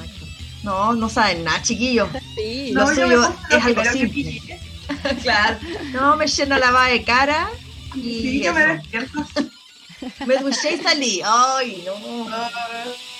[0.63, 2.09] No, no saben nada, chiquillos.
[2.37, 2.73] Sí.
[2.73, 4.43] Lo yo suyo lo es algo simple.
[5.23, 5.59] Claro.
[5.93, 7.49] No, me lleno la va de cara
[7.95, 9.25] y Sí, yo me despierto.
[10.27, 11.23] me duché y salí.
[11.25, 12.27] Ay, no.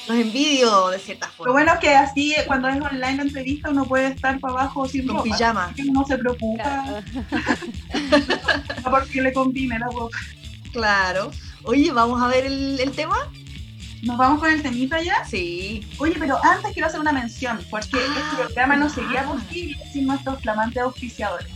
[0.09, 1.53] Los envidio de cierta Lo forma.
[1.55, 5.07] bueno es que así, cuando es online la entrevista, uno puede estar para abajo sin
[5.07, 5.25] Con ropa.
[5.25, 5.75] pijama.
[5.89, 7.03] Uno se preocupa
[8.85, 10.17] no porque le combine la ropa.
[10.73, 11.31] Claro.
[11.67, 13.17] Oye, ¿vamos a ver el, el tema?
[14.03, 15.25] Nos vamos con el temita ya.
[15.25, 15.83] Sí.
[15.99, 20.07] Oye, pero antes quiero hacer una mención, porque Ah, este programa no sería posible sin
[20.07, 21.49] nuestros flamantes auspiciadores.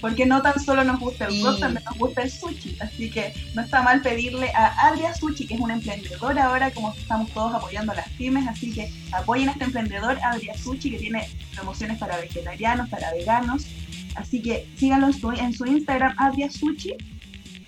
[0.00, 1.42] Porque no tan solo nos gusta el Sí.
[1.42, 2.76] rock, también nos gusta el sushi.
[2.80, 6.92] Así que no está mal pedirle a Adria Sushi, que es un emprendedor ahora, como
[6.94, 8.46] estamos todos apoyando a las pymes.
[8.46, 13.66] Así que apoyen a este emprendedor, Adria Sushi, que tiene promociones para vegetarianos, para veganos.
[14.14, 16.94] Así que síganlo en su, en su Instagram, Adria Sushi.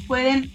[0.06, 0.50] Pueden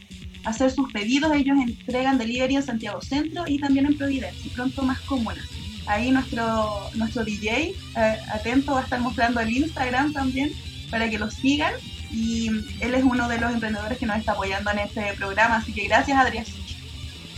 [0.45, 1.33] hacer sus pedidos.
[1.33, 5.45] Ellos entregan delivery en Santiago Centro y también en Providencia, y pronto más comunas.
[5.85, 10.51] Ahí nuestro, nuestro DJ, eh, atento, va a estar mostrando el Instagram también
[10.89, 11.73] para que lo sigan.
[12.11, 12.47] Y
[12.79, 15.57] él es uno de los emprendedores que nos está apoyando en este programa.
[15.57, 16.45] Así que gracias, Adrián.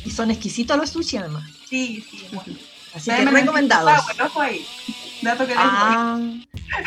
[0.04, 1.50] Y son exquisitos los sushi además.
[1.70, 2.54] Sí, sí, bueno.
[2.94, 4.02] Así que recomendados.
[4.02, 4.66] Power, ojo ahí.
[5.22, 6.20] Dato que les Ah,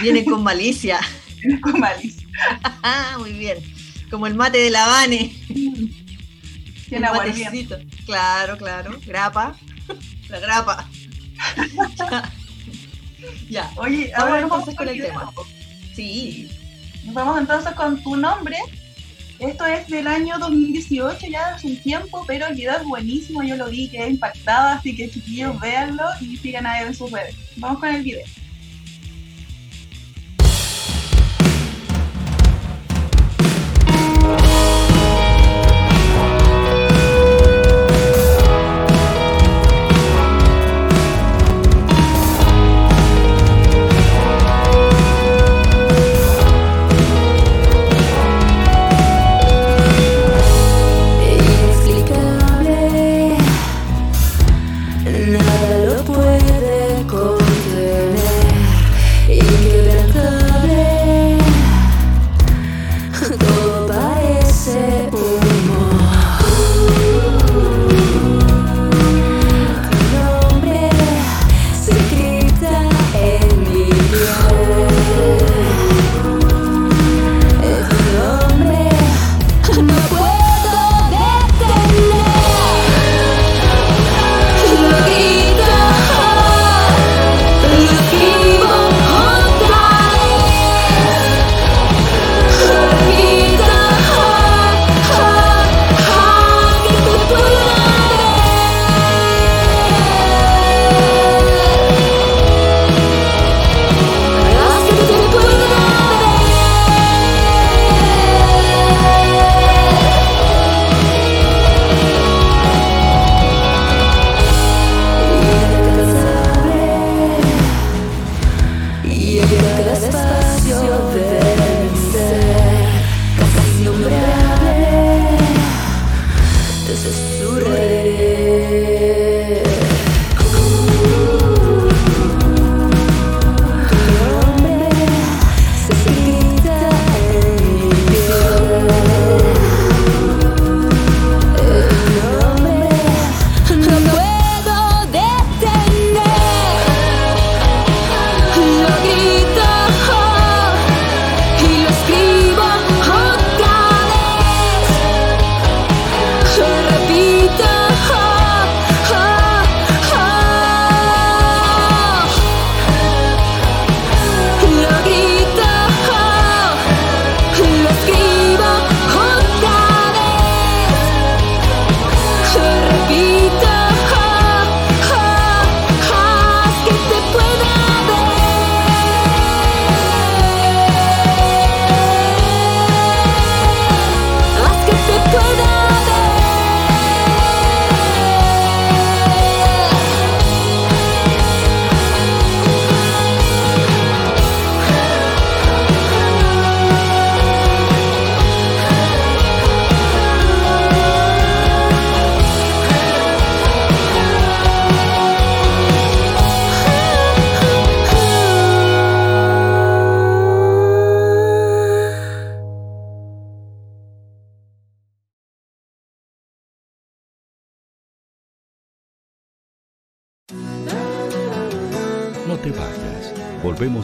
[0.01, 1.01] vienen con malicia.
[1.45, 2.27] doy con malicia.
[2.85, 3.57] Ah, muy bien.
[4.11, 5.35] Como el mate de la Vane.
[7.59, 7.69] Tiene.
[8.07, 8.99] Claro, claro.
[9.07, 9.55] Grapa.
[10.29, 10.89] La grapa.
[13.49, 13.71] ya.
[13.77, 15.33] Oye, Vamos ahora entonces con el tema.
[15.95, 16.51] Sí.
[17.05, 18.57] Nos vamos entonces con tu nombre.
[19.39, 23.43] Esto es del año 2018, ya hace un tiempo, pero el video es buenísimo.
[23.45, 27.11] Yo lo vi, quedé impactada, así que chiquillos, véanlo y sigan a él en sus
[27.11, 27.37] redes.
[27.57, 28.27] Vamos con el video.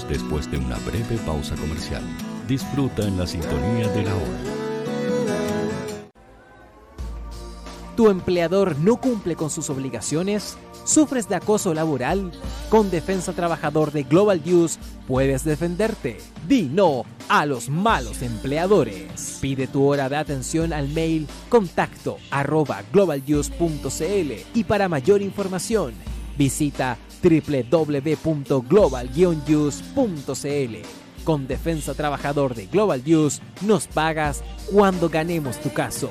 [0.02, 2.02] Después de una breve pausa comercial.
[2.48, 4.64] Disfruta en la sintonía de la hora.
[7.96, 10.58] ¿Tu empleador no cumple con sus obligaciones?
[10.84, 12.32] ¿Sufres de acoso laboral?
[12.70, 16.18] Con Defensa Trabajador de Global News puedes defenderte.
[16.48, 19.38] Di no a los malos empleadores.
[19.40, 25.94] Pide tu hora de atención al mail contacto arroba globalnews.cl y para mayor información
[26.36, 29.10] visita www.global
[31.24, 36.10] Con Defensa Trabajador de Global News nos pagas cuando ganemos tu caso.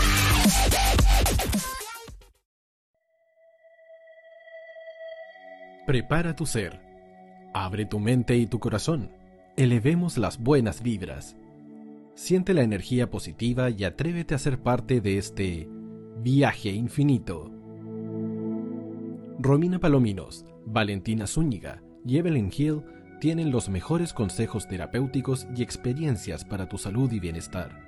[5.91, 6.79] Prepara tu ser.
[7.53, 9.11] Abre tu mente y tu corazón.
[9.57, 11.35] Elevemos las buenas vibras.
[12.15, 15.67] Siente la energía positiva y atrévete a ser parte de este
[16.19, 17.51] viaje infinito.
[19.37, 22.83] Romina Palominos, Valentina Zúñiga y Evelyn Hill
[23.19, 27.81] tienen los mejores consejos terapéuticos y experiencias para tu salud y bienestar.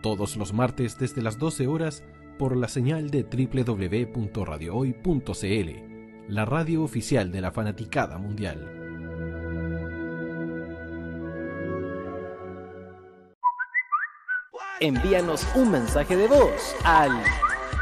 [0.00, 2.02] Todos los martes desde las 12 horas
[2.38, 5.93] por la señal de www.radiohoy.cl,
[6.28, 8.70] la radio oficial de la fanaticada mundial.
[14.80, 17.10] Envíanos un mensaje de voz al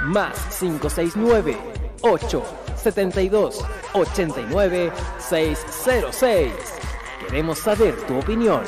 [0.07, 1.57] más 569
[2.03, 6.53] 872 89 606.
[7.21, 8.63] Queremos saber tu opinión.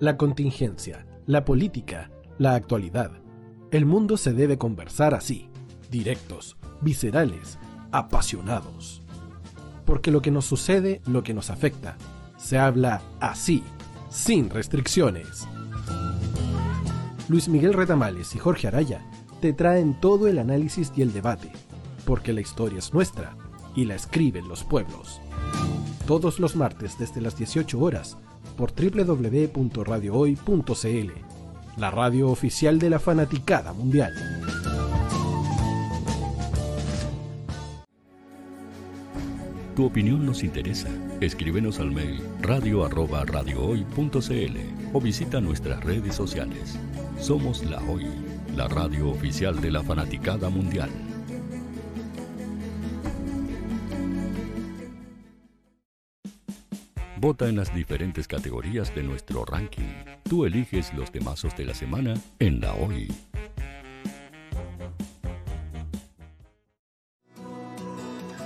[0.00, 3.12] La contingencia, la política, la actualidad.
[3.70, 5.50] El mundo se debe conversar así,
[5.90, 7.58] directos, viscerales,
[7.92, 9.00] apasionados
[9.90, 11.96] porque lo que nos sucede, lo que nos afecta,
[12.38, 13.64] se habla así,
[14.08, 15.48] sin restricciones.
[17.28, 19.04] Luis Miguel Retamales y Jorge Araya
[19.40, 21.50] te traen todo el análisis y el debate,
[22.04, 23.36] porque la historia es nuestra
[23.74, 25.20] y la escriben los pueblos.
[26.06, 28.16] Todos los martes desde las 18 horas
[28.60, 31.10] por www.radiohoy.cl,
[31.78, 34.12] la radio oficial de la fanaticada mundial.
[39.74, 40.90] Tu opinión nos interesa.
[41.22, 43.24] Escríbenos al mail radio arroba
[44.92, 46.78] o visita nuestras redes sociales.
[47.18, 48.04] Somos La Hoy,
[48.54, 50.90] la radio oficial de la fanaticada mundial.
[57.20, 59.92] Vota en las diferentes categorías de nuestro ranking.
[60.22, 63.12] Tú eliges los temazos de la semana en La Hoy.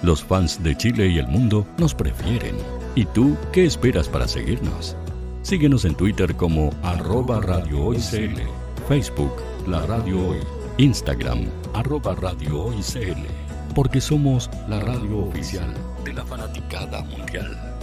[0.03, 2.57] Los fans de Chile y el mundo nos prefieren.
[2.97, 4.97] ¿Y tú qué esperas para seguirnos?
[5.43, 8.41] Síguenos en Twitter como arroba Radio Hoy CL,
[8.89, 9.35] Facebook
[9.69, 10.39] La Radio Hoy,
[10.79, 13.25] Instagram arroba Radio Hoy CL,
[13.73, 15.73] porque somos la radio oficial
[16.05, 17.74] de la fanaticada mundial.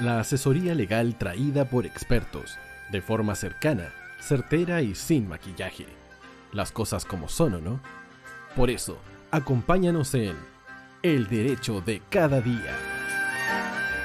[0.00, 2.58] La asesoría legal traída por expertos,
[2.90, 5.86] de forma cercana certera y sin maquillaje.
[6.52, 7.80] Las cosas como son, ¿o no?
[8.54, 8.98] Por eso,
[9.30, 10.34] acompáñanos en
[11.02, 12.76] El Derecho de Cada Día.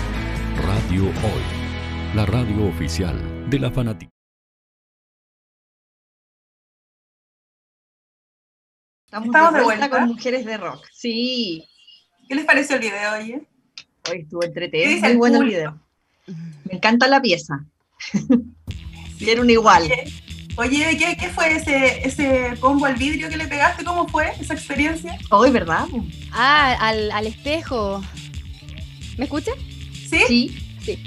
[0.65, 4.09] Radio Hoy, la radio oficial de la fanática.
[9.05, 10.83] Estamos, Estamos de de vuelta con Mujeres de Rock.
[10.91, 11.63] Sí,
[12.27, 13.47] ¿Qué les pareció el video, oye?
[14.09, 14.99] hoy estuvo ¿Qué entretenido.
[15.01, 15.79] Muy el bueno el video.
[16.65, 17.63] Me encanta la pieza.
[19.19, 19.83] Quiero un igual.
[19.83, 20.11] Oye,
[20.55, 23.83] Oye, ¿qué, qué fue ese, ese combo al vidrio que le pegaste?
[23.83, 25.19] ¿Cómo fue esa experiencia?
[25.29, 25.85] Hoy, ¿verdad?
[26.31, 28.01] Ah, al, al espejo.
[29.17, 29.55] ¿Me escuchas?
[30.09, 30.55] ¿Sí?
[30.83, 30.99] Sí.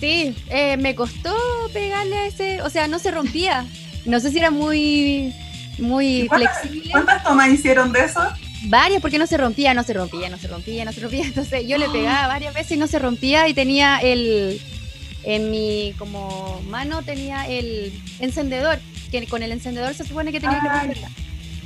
[0.00, 1.34] Sí, eh, me costó
[1.72, 3.64] pegarle a ese, o sea, no se rompía.
[4.04, 5.32] No sé si era muy,
[5.78, 6.90] muy ¿Y cuántas- flexible.
[6.90, 8.20] ¿Cuántas tomas hicieron de eso?
[8.68, 11.22] Varias, porque no se rompía, no se rompía, no se rompía, no se rompía.
[11.26, 14.60] Entonces yo le pegaba varias veces y no se rompía y tenía el,
[15.24, 18.78] en mi como mano tenía el encendedor,
[19.10, 21.10] que con el encendedor se supone que tenía que romperla.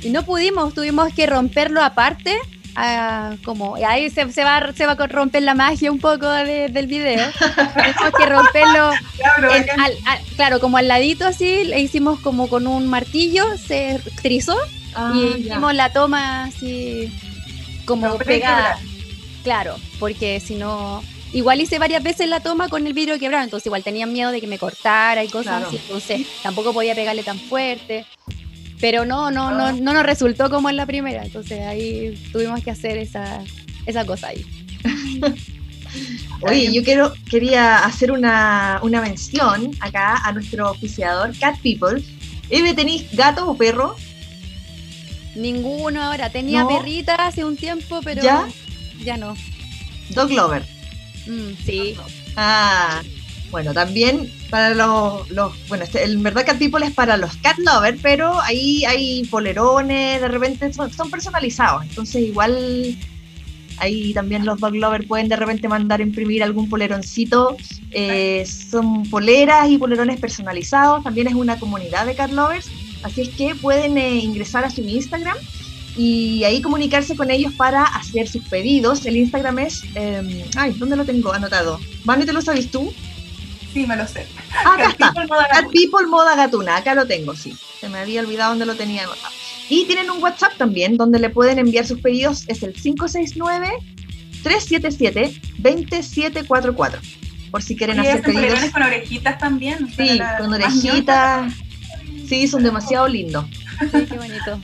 [0.03, 2.35] Y no pudimos, tuvimos que romperlo aparte.
[2.75, 6.27] Ah, como y ahí se, se va se va a romper la magia un poco
[6.29, 8.91] de- del video tuvimos que romperlo
[9.55, 13.99] en- al- al- claro como al ladito así le hicimos como con un martillo se
[14.21, 14.57] trizó
[14.93, 15.37] Ah, y ya.
[15.53, 17.09] hicimos la toma así
[17.85, 18.77] como y pegada.
[19.43, 21.01] Claro, porque si no.
[21.33, 24.41] Igual hice varias veces la toma con el vidrio quebrado, entonces igual tenían miedo de
[24.41, 25.67] que me cortara y cosas Claro.
[25.67, 28.05] así, entonces tampoco podía pegarle tan fuerte.
[28.81, 32.71] Pero no, no, no, no nos resultó como en la primera, entonces ahí tuvimos que
[32.71, 33.39] hacer esa,
[33.85, 34.43] esa cosa ahí.
[36.41, 42.03] Oye, yo quiero, quería hacer una, una mención acá a nuestro oficiador Cat People.
[42.49, 43.95] Eve, ¿tenéis gato o perro?
[45.35, 46.67] Ninguno ahora, tenía No.
[46.69, 48.47] perrita hace un tiempo, pero ¿Ya?
[49.03, 49.35] ya no.
[50.09, 50.65] Dog lover.
[51.27, 51.95] Mm, sí,
[52.35, 53.01] Ah,
[53.51, 57.57] bueno, también para los, los bueno, este, en verdad Cat People es para los cat
[57.59, 62.97] lovers, pero ahí hay polerones, de repente son, son personalizados, entonces igual
[63.77, 67.57] ahí también los dog lovers pueden de repente mandar imprimir algún poleroncito,
[67.91, 72.69] eh, son poleras y polerones personalizados, también es una comunidad de cat lovers,
[73.03, 75.37] así es que pueden eh, ingresar a su Instagram
[75.97, 79.05] y ahí comunicarse con ellos para hacer sus pedidos.
[79.05, 81.79] El Instagram es, eh, ay, ¿dónde lo tengo anotado?
[82.05, 82.93] Vane, ¿te lo sabes tú?
[83.73, 84.27] Sí, me lo sé.
[84.65, 85.07] Ah, acá está.
[85.13, 87.55] People Moda Cat People Moda Gatuna, acá lo tengo, sí.
[87.79, 89.33] Se me había olvidado dónde lo tenía anotado.
[89.69, 92.73] Y tienen un WhatsApp también donde le pueden enviar sus pedidos, es el
[95.61, 96.99] 569-377-2744.
[97.51, 98.59] Por si quieren Y hacer pedidos.
[98.71, 99.89] con orejitas también.
[99.95, 101.53] Sí, la- con orejitas.
[102.27, 103.45] Sí, son demasiado lindos.
[103.79, 104.61] sí, qué bonito.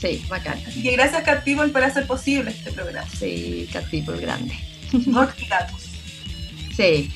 [0.00, 0.58] Sí, bacán.
[0.66, 3.08] Así que gracias Cat People por hacer posible este programa.
[3.18, 4.54] Sí, Cat People grande.
[4.92, 5.10] Y
[5.46, 5.82] gatos.
[6.76, 7.10] Sí,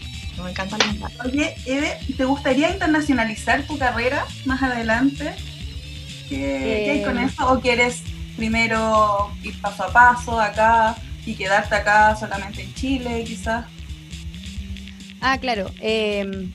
[0.45, 1.27] me encantan los gatos.
[1.27, 5.35] Oye, Eve, ¿te gustaría internacionalizar tu carrera más adelante?
[6.29, 7.25] ¿Qué, qué hay con Eh.
[7.27, 7.53] eso?
[7.53, 8.03] ¿O quieres
[8.37, 13.65] primero ir paso a paso acá y quedarte acá solamente en Chile, quizás?
[15.21, 15.71] Ah, claro.
[15.81, 16.49] eh,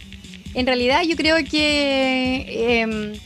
[0.53, 3.19] en realidad yo creo que eh,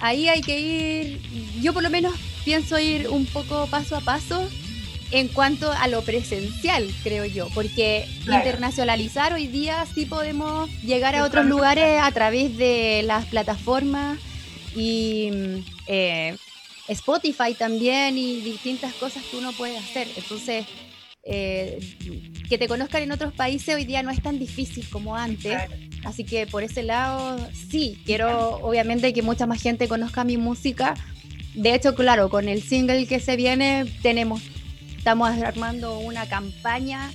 [0.00, 1.20] ahí hay que ir,
[1.62, 2.12] yo por lo menos
[2.44, 4.48] pienso ir un poco paso a paso
[5.12, 8.38] en cuanto a lo presencial, creo yo, porque Claro.
[8.40, 14.18] internacionalizar hoy día sí podemos llegar a otros lugares a través de las plataformas
[14.74, 16.36] y mm, eh,
[16.88, 20.08] Spotify también y distintas cosas que uno puede hacer.
[20.16, 20.66] Entonces,
[21.24, 21.78] eh,
[22.48, 25.52] que te conozcan en otros países hoy día no es tan difícil como antes.
[25.52, 25.74] Claro.
[26.04, 27.38] Así que por ese lado,
[27.70, 30.94] sí, quiero obviamente que mucha más gente conozca mi música.
[31.54, 34.40] De hecho, claro, con el single que se viene, tenemos,
[35.02, 37.10] estamos armando una campaña.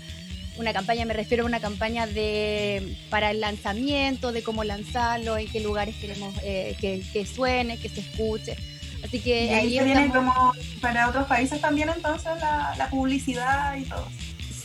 [0.57, 5.47] Una campaña, me refiero a una campaña de para el lanzamiento, de cómo lanzarlo, en
[5.47, 8.57] qué lugares queremos eh, que, que suene, que se escuche.
[9.05, 12.89] Así que Y ahí ahí viene estamos- como para otros países también entonces la, la
[12.89, 14.05] publicidad y todo.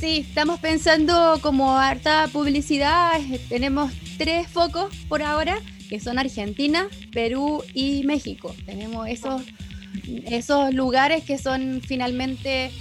[0.00, 3.20] Sí, estamos pensando como harta publicidad.
[3.48, 5.58] Tenemos tres focos por ahora,
[5.88, 8.52] que son Argentina, Perú y México.
[8.66, 9.42] Tenemos esos,
[10.24, 12.72] esos lugares que son finalmente,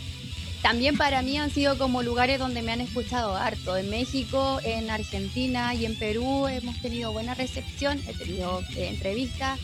[0.62, 3.78] también para mí han sido como lugares donde me han escuchado harto.
[3.78, 9.60] En México, en Argentina y en Perú hemos tenido buena recepción, he tenido eh, entrevistas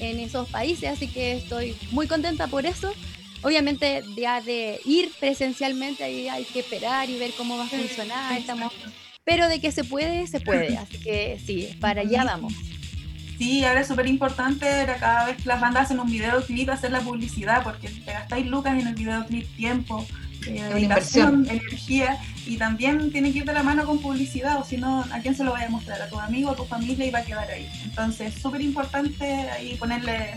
[0.00, 2.92] en esos países, así que estoy muy contenta por eso.
[3.42, 8.38] Obviamente ya de ir presencialmente ahí hay que esperar y ver cómo va a funcionar,
[8.38, 8.72] estamos,
[9.24, 12.52] pero de que se puede, se puede, así que sí, para allá vamos.
[13.38, 14.66] Sí, ahora es súper importante
[14.98, 18.78] cada vez que las bandas hacen un videoclip hacer la publicidad porque te gastáis lucas
[18.78, 20.06] en el videoclip, tiempo,
[20.44, 25.00] dedicación, energía y también tiene que ir de la mano con publicidad o si no,
[25.12, 26.00] ¿a quién se lo vaya a mostrar?
[26.02, 27.68] A tu amigo, a tu familia y va a quedar ahí.
[27.84, 30.34] Entonces, súper importante ahí ponerle,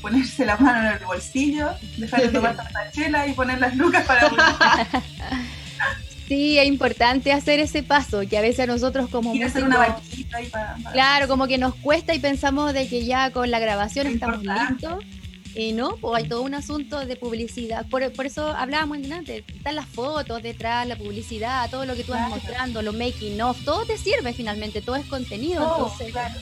[0.00, 4.04] ponerse la mano en el bolsillo, dejar de tomar tanta chela y poner las lucas
[4.06, 4.30] para.
[6.28, 9.68] Sí, es importante hacer ese paso, que a veces a nosotros como Quiero hacer músicos-
[9.68, 13.30] una vaquita ahí para, para- Claro, como que nos cuesta y pensamos de que ya
[13.30, 14.72] con la grabación Es estamos importante.
[14.88, 15.04] listos.
[15.56, 17.86] Y no, pues hay todo un asunto de publicidad.
[17.88, 22.12] Por, por eso hablábamos antes, están las fotos detrás, la publicidad, todo lo que tú
[22.12, 22.34] vas Claro.
[22.36, 25.62] mostrando, los making of, todo te sirve finalmente, todo es contenido.
[25.64, 26.34] Todo, entonces, claro.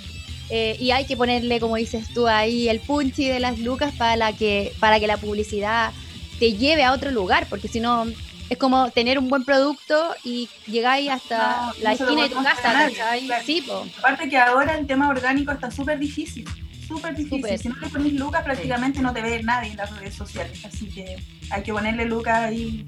[0.50, 4.16] eh, y hay que ponerle, como dices tú ahí, el punchy de las lucas para,
[4.16, 5.92] la que, para que la publicidad
[6.40, 8.06] te lleve a otro lugar, porque si no,
[8.50, 12.50] es como tener un buen producto y llegáis hasta No, la esquina de tu casa,
[12.50, 13.26] hacer a nadie, ¿cachai?
[13.26, 13.44] claro.
[13.46, 13.86] Sí, po.
[13.98, 16.44] Aparte que ahora el tema orgánico está súper difícil.
[16.86, 17.58] Súper difícil.
[17.58, 20.64] Si no le pones lucas, prácticamente no te ve nadie en las redes sociales.
[20.64, 21.16] Así que
[21.50, 22.86] hay que ponerle lucas ahí.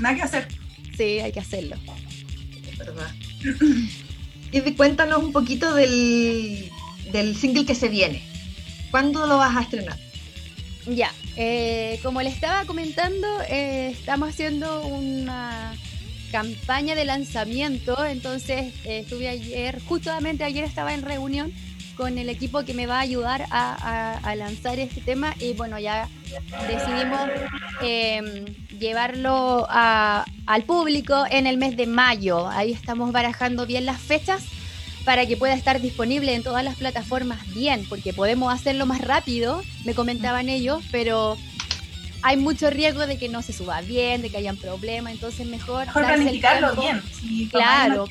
[0.00, 0.48] Nada que hacer.
[0.96, 1.76] Sí, hay que hacerlo.
[2.70, 3.10] Es verdad.
[4.54, 6.70] Y cuéntanos un poquito del,
[7.10, 8.22] del single que se viene.
[8.90, 9.98] ¿Cuándo lo vas a estrenar?
[10.86, 15.74] Ya, eh, como le estaba comentando, eh, estamos haciendo una
[16.30, 21.52] campaña de lanzamiento, entonces eh, estuve ayer, justamente ayer estaba en reunión
[21.96, 25.52] con el equipo que me va a ayudar a, a- a lanzar este tema y
[25.54, 26.08] bueno, ya
[26.66, 27.30] decidimos
[27.82, 28.44] eh,
[28.78, 32.48] llevarlo a- al público en el mes de mayo.
[32.48, 34.42] Ahí estamos barajando bien las fechas
[35.04, 39.62] para que pueda estar disponible en todas las plataformas bien, porque podemos hacerlo más rápido,
[39.84, 41.36] me comentaban ellos, pero
[42.22, 45.86] hay mucho riesgo de que no se suba bien, de que hayan problemas, entonces mejor...
[45.86, 47.02] Mejor planificarlo bien.
[47.20, 48.04] Si Claro.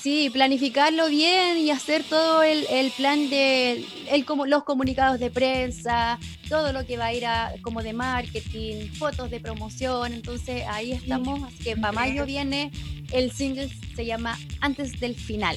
[0.00, 5.30] Sí, planificarlo bien y hacer todo el, el plan de el, como, los comunicados de
[5.30, 6.18] prensa,
[6.48, 10.12] todo lo que va a ir a, como de marketing, fotos de promoción.
[10.12, 11.42] Entonces ahí estamos.
[11.44, 12.70] Así que para mayo viene
[13.12, 15.56] el single, se llama Antes del Final.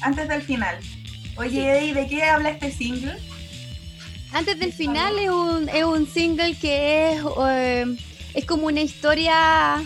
[0.00, 0.76] Antes del final.
[1.36, 1.58] Oye, Sí.
[1.60, 3.14] Eddie, ¿de qué habla este single?
[4.32, 7.96] Antes del final es un, es un single que es, eh,
[8.34, 9.82] es como una historia,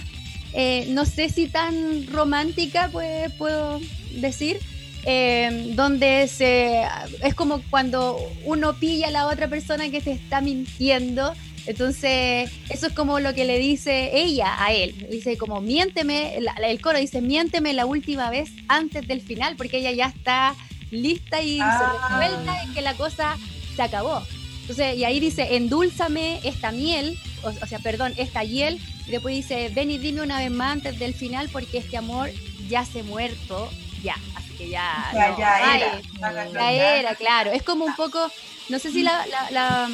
[0.54, 3.80] eh, no sé si tan romántica, pues, puedo
[4.12, 4.58] decir,
[5.04, 6.82] eh, donde se,
[7.22, 11.32] es como cuando uno pilla a la otra persona que se está mintiendo.
[11.66, 15.06] Entonces, eso es como lo que le dice ella a él.
[15.10, 19.92] Dice como, miénteme, el coro dice, miénteme la última vez antes del final, porque ella
[19.92, 20.54] ya está
[20.90, 21.94] lista y Ah.
[22.10, 23.36] se resuelta en que la cosa
[23.76, 24.22] se acabó.
[24.70, 29.34] Entonces, y ahí dice, endúlzame esta miel, o, o sea, perdón, esta hiel, y después
[29.34, 32.30] dice, ven y dime una vez más antes del final porque este amor
[32.68, 33.68] ya se muerto,
[34.00, 36.52] ya, así que ya, Ya, no, ya ay, era.
[36.52, 38.30] ya era, claro, es como un poco,
[38.68, 39.90] no sé si la, la, la,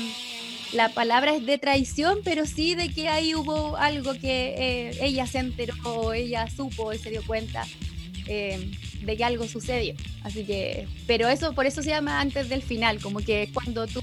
[0.74, 5.27] la palabra es de traición, pero sí de que ahí hubo algo que eh, ella
[5.27, 7.64] se enteró, o ella supo y se dio cuenta
[8.27, 8.70] eh,
[9.01, 9.95] de que algo sucedió.
[10.22, 14.03] Así que, pero eso, por eso se llama antes del final, como que cuando tú,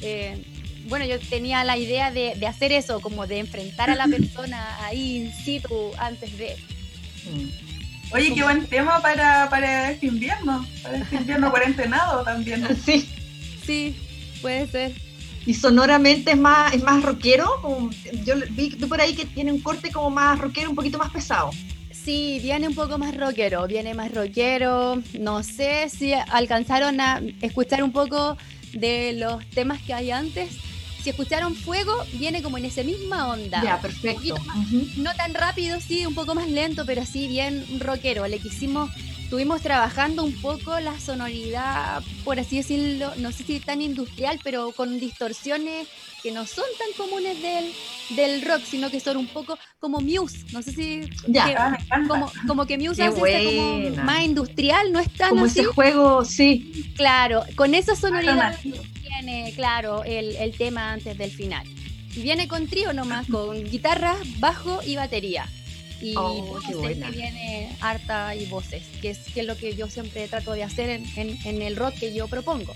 [0.00, 0.44] eh,
[0.88, 4.78] bueno, yo tenía la idea de, de hacer eso, como de enfrentar a la persona
[4.86, 6.56] ahí in situ antes de...
[8.10, 10.64] Oye, qué buen tema para, para este invierno.
[10.82, 12.66] Para este invierno cuarentenado también.
[12.84, 13.06] Sí.
[13.66, 13.96] Sí,
[14.40, 14.92] puede ser.
[15.44, 17.46] Y sonoramente es más, es más rockero.
[17.60, 17.90] como-
[18.24, 21.10] yo vi, vi por ahí que tiene un corte como más rockero, un poquito más
[21.10, 21.50] pesado.
[21.90, 25.02] Sí, viene un poco más rockero, viene más rockero.
[25.18, 28.38] No sé si alcanzaron a escuchar un poco
[28.72, 30.50] de los temas que hay antes.
[31.02, 33.62] Si escucharon Fuego, viene como en esa misma onda.
[33.62, 34.34] Ya, perfecto.
[34.34, 38.26] más no tan rápido, sí, un poco más lento, pero sí bien rockero.
[38.26, 38.90] Le quisimos,
[39.28, 44.72] estuvimos trabajando un poco la sonoridad, por así decirlo, no sé si tan industrial, pero
[44.72, 45.86] con distorsiones
[46.22, 47.70] que no son tan comunes del,
[48.16, 50.46] del rock, sino que son un poco como Muse.
[50.50, 51.44] No sé si Ya.
[51.44, 55.60] que- Ah, como, como que Muse hace como más industrial, no es tan Como así.
[55.60, 56.90] ese juego, sí.
[56.96, 58.82] Claro, con esa sonoridad alternativo.
[59.02, 61.66] viene, claro, el, el tema antes del final.
[62.16, 65.46] Y Viene con trío nomás, con guitarra, bajo y batería.
[66.00, 69.88] Y Oh, voces que viene harta y voces, que es, que es lo que yo
[69.88, 72.74] siempre trato de hacer en, en- en el rock que yo propongo.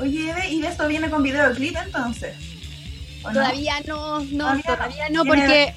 [0.00, 2.34] Oye, ¿y esto viene con videoclip entonces?
[3.22, 4.74] Todavía no, no, Todavía no.
[4.76, 5.74] todavía no, Viene porque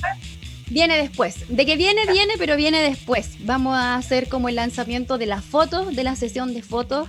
[0.69, 1.35] viene después.
[1.47, 3.37] De que viene, viene, pero viene después.
[3.39, 7.07] Vamos a hacer como el lanzamiento de las fotos, de la sesión de fotos.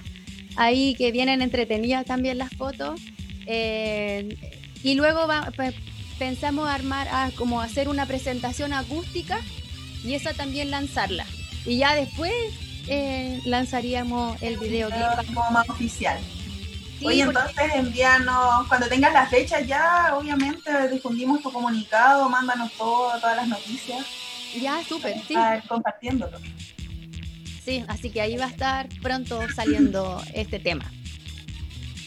[0.57, 3.01] Ahí que vienen entretenidas también las fotos.
[3.47, 4.37] Eh,
[4.83, 5.75] y luego va- pe-
[6.21, 9.41] pensamos armar, a, como hacer una presentación acústica
[10.05, 11.25] y esa también lanzarla.
[11.65, 12.33] Y ya después
[12.89, 15.35] eh, lanzaríamos el videoclip.
[15.35, 16.19] Como más oficial.
[16.99, 22.71] Sí, Oye, porque- entonces envíanos, cuando tengas las fechas ya, obviamente difundimos tu comunicado, mándanos
[22.73, 24.05] todo, todas las noticias,
[24.61, 25.35] ya, súper, sí.
[25.67, 26.39] compartiéndolo.
[27.65, 30.91] Sí, así que ahí va a estar pronto saliendo este tema.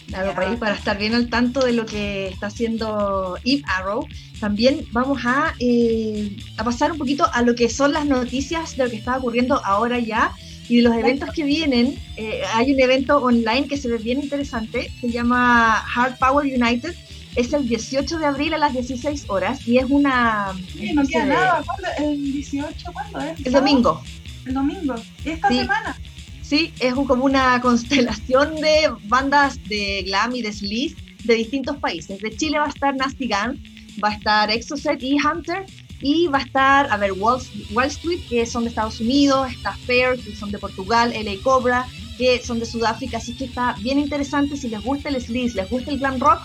[0.07, 4.07] Claro, para, para estar bien al tanto de lo que está haciendo Eve Arrow,
[4.39, 8.83] también vamos a, eh, a pasar un poquito a lo que son las noticias de
[8.83, 10.33] lo que está ocurriendo ahora ya
[10.69, 11.97] y de los eventos que vienen.
[12.17, 16.93] Eh, hay un evento online que se ve bien interesante, se llama Hard Power United.
[17.35, 20.53] Es el 18 de abril a las 16 horas y es una.
[20.77, 21.63] Sí, no queda nada.
[21.65, 22.11] ¿Cuándo?
[22.11, 22.91] ¿El 18?
[22.93, 23.45] ¿Cuándo es?
[23.45, 24.03] El domingo.
[24.45, 24.95] El domingo.
[25.25, 25.59] Esta Sí.
[25.59, 25.97] semana.
[26.43, 32.19] Sí, es como una constelación de bandas de glam y de sleaze de distintos países.
[32.19, 33.63] De Chile va a estar Nasty Gun,
[34.03, 35.65] va a estar Exocet y Hunter,
[36.01, 37.41] y va a estar, a ver, Wall,
[37.71, 41.87] Wall Street, que son de Estados Unidos, está Fair, que son de Portugal, LA Cobra,
[42.17, 44.57] que son de Sudáfrica, así que está bien interesante.
[44.57, 46.41] Si les gusta el sleaze, les gusta el glam rock,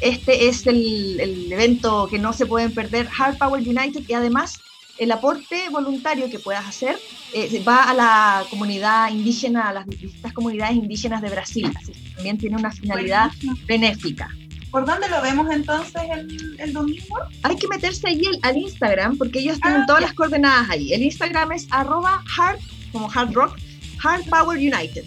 [0.00, 4.58] este es el, el evento que no se pueden perder, Hard Power United, y además
[4.98, 6.98] el aporte voluntario que puedas hacer
[7.32, 11.72] eh, va a la comunidad indígena, a las distintas comunidades indígenas de Brasil.
[11.76, 13.54] Así que también tiene una finalidad Buenísimo.
[13.66, 14.28] benéfica.
[14.70, 17.16] ¿Por dónde lo vemos entonces el, el domingo?
[17.42, 20.92] Hay que meterse ahí al- al Instagram porque ellos tienen Ah, todas las coordenadas ahí.
[20.92, 22.58] El Instagram es arroba hard,
[22.90, 23.58] como hard rock,
[24.02, 25.04] hard power united.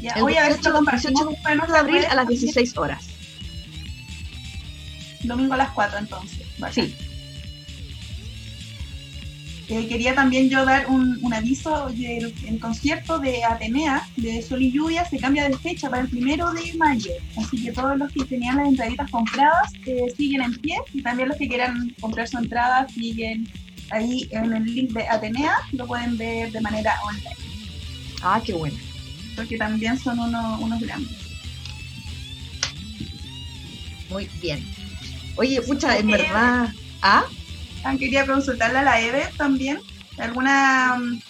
[0.00, 2.00] Ya, El voy a ver si 18 lo compartimos 18 después en de abril a
[2.02, 2.40] las también.
[2.40, 3.06] 16 horas.
[5.22, 6.40] Domingo a las 4 entonces.
[6.72, 6.94] Sí.
[9.68, 14.60] Eh, quería también yo dar un, un aviso del el concierto de Atenea de Sol
[14.62, 17.10] y Lluvia se cambia de fecha para el primero de mayo.
[17.38, 21.28] Así que todos los que tenían las entraditas compradas eh, siguen en pie y también
[21.30, 23.48] los que quieran comprar su entrada siguen
[23.90, 27.36] ahí en el link de Atenea, lo pueden ver de manera online,
[28.22, 28.76] Ah, qué bueno.
[29.36, 31.16] porque también son uno- unos grandes.
[34.10, 34.62] Muy bien.
[35.36, 36.68] Oye, pucha, en verdad.
[37.02, 37.24] ¿Ah?
[37.98, 39.80] Quería consultarle a la Eve también,
[40.18, 41.20] alguna mm,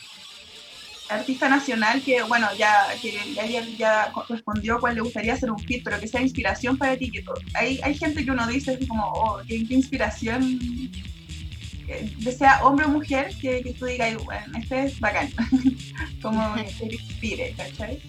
[1.09, 3.47] artista nacional que, bueno, ya, que ya,
[3.77, 7.11] ya- respondió cuál le gustaría hacer un fit, pero que sea inspiración para ti.
[7.11, 7.25] Que
[7.55, 10.59] hay, hay gente que uno dice como, oh, qué, inspiración,
[11.89, 15.29] eh, que sea hombre o mujer, que, que tú digas, bueno, este es bacán,
[16.23, 18.01] como que te inspire, ¿cachai?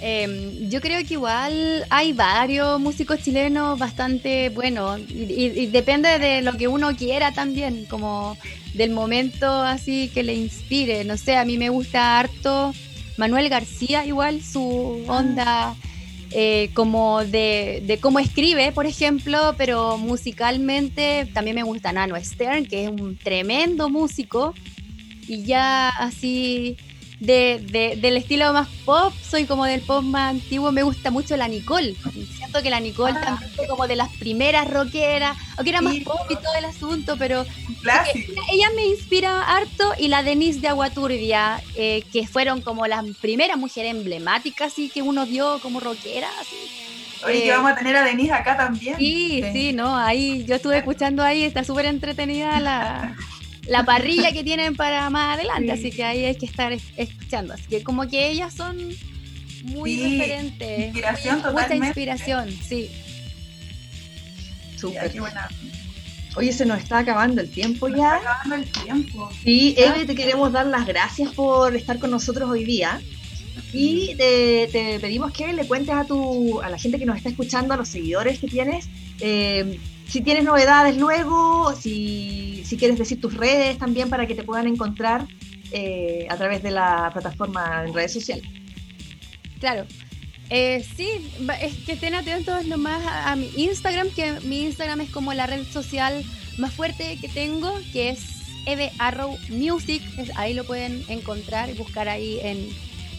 [0.00, 6.18] Em, yo creo que igual hay varios músicos chilenos bastante buenos y, y- y depende
[6.18, 8.36] de lo que uno quiera también, como
[8.74, 11.04] del momento así que le inspire.
[11.04, 12.74] No sé, a mí me gusta harto
[13.16, 15.74] Manuel García igual, su onda
[16.30, 22.66] eh, como de, de cómo escribe, por ejemplo, pero musicalmente también me gusta Nano Stern,
[22.66, 24.52] que es un tremendo músico
[25.26, 26.76] y ya así
[27.20, 31.36] de, de- del estilo más pop, soy como del pop más antiguo, me gusta mucho
[31.36, 31.94] la Nicole.
[32.36, 33.24] Siento que la Nicole Ah.
[33.24, 36.00] también fue como de las primeras rockeras, aunque era más Sí.
[36.00, 37.44] pop y todo el asunto, pero
[38.52, 43.56] ella me inspira harto y la Denise de Aguaturbia, eh, que fueron como las primeras
[43.56, 46.28] mujeres emblemáticas así que uno vio como rockera.
[46.40, 46.56] Así.
[47.24, 48.96] Oye, que eh, vamos a tener a Denise acá también.
[48.98, 49.52] Sí, Sí.
[49.52, 53.16] sí, no, ahí yo estuve escuchando ahí, está súper entretenida la,
[53.68, 55.86] la parrilla que tienen para más adelante, Sí.
[55.88, 57.54] así que ahí hay que estar es- escuchando.
[57.54, 58.76] Así que como que ellas son
[59.64, 60.84] muy Sí, referentes.
[60.86, 62.90] inspiración muy- Mucha inspiración, sí.
[64.76, 65.10] Súper.
[65.10, 65.48] qué buena.
[66.36, 68.16] Oye, se nos está acabando el tiempo Está ya.
[68.16, 69.30] acabando el tiempo.
[69.42, 69.74] Sí.
[69.78, 73.00] Eve, te queremos dar las gracias por estar con nosotros hoy día.
[73.72, 77.30] Y te, te pedimos que le cuentes a, tu, a la gente que nos está
[77.30, 78.86] escuchando, a los seguidores que tienes,
[79.20, 84.42] eh, si tienes novedades luego, si, si quieres decir tus redes también para que te
[84.42, 85.26] puedan encontrar
[85.72, 88.44] eh, a través de la plataforma en redes sociales.
[89.60, 89.84] Claro.
[90.48, 91.08] Eh, sí,
[91.60, 95.46] es que estén atentos nomás a, a mi Instagram, que mi Instagram es como la
[95.46, 96.24] red social
[96.58, 98.36] más fuerte que tengo, que es
[98.66, 100.02] Eve Arrow Music.
[100.36, 102.68] Ahí lo pueden encontrar y buscar ahí en,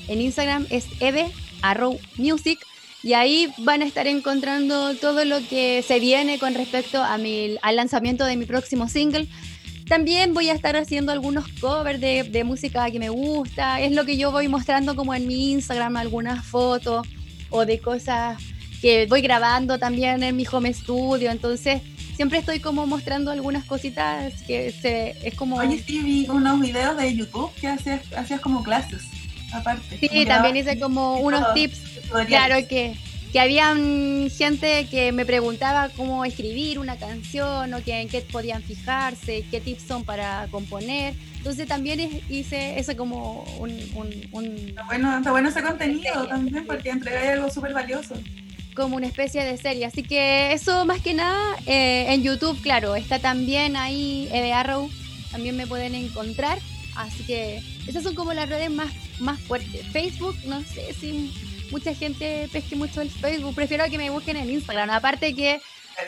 [0.08, 0.68] en Instagram.
[0.70, 1.32] Es Eve
[1.62, 2.60] Arrow Music.
[3.08, 7.56] Y ahí van a estar encontrando todo lo que se viene con respecto a mi,
[7.62, 9.30] al lanzamiento de mi próximo single.
[9.88, 13.80] También voy a estar haciendo algunos covers de, música que me gusta.
[13.80, 17.08] Es lo que yo voy mostrando como en mi Instagram, algunas fotos
[17.50, 18.44] o de cosas
[18.82, 21.32] que voy grabando también en mi home studio.
[21.32, 21.82] Entonces,
[22.18, 25.56] siempre estoy como mostrando algunas cositas que se, es como...
[25.56, 29.04] Oye, sí, vi unos videos de YouTube que hacías como clases,
[29.58, 29.98] aparte.
[30.00, 31.54] sí, Como también hice como unos todo.
[31.54, 31.80] tips.
[32.28, 32.96] Claro que,
[33.32, 38.64] que habían gente que me preguntaba cómo escribir una canción o que en qué podían
[38.64, 41.14] fijarse, qué tips son para componer.
[41.38, 46.30] Entonces también hice eso como un, un- un- Está bueno, está bueno ese contenido Serie.
[46.30, 48.16] también porque entregáis algo súper valioso.
[48.76, 49.86] como una especie de serie.
[49.86, 54.90] Así que eso más que nada eh, en YouTube, claro, está también ahí Eve Arrow,
[55.32, 56.60] también me pueden encontrar.
[56.98, 59.86] Así que esas son como las redes más, más fuertes.
[59.92, 61.32] Facebook, no sé si
[61.72, 63.56] mucha gente pesque mucho el Facebook.
[63.56, 64.90] Prefiero que me busquen en Instagram.
[64.90, 65.62] Aparte que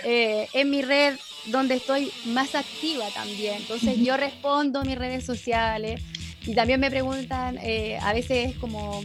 [0.04, 1.16] eh, es mi red
[1.46, 3.56] donde estoy más activa también.
[3.58, 6.02] Entonces yo respondo a mis redes sociales
[6.46, 9.04] y también me preguntan eh, a veces como,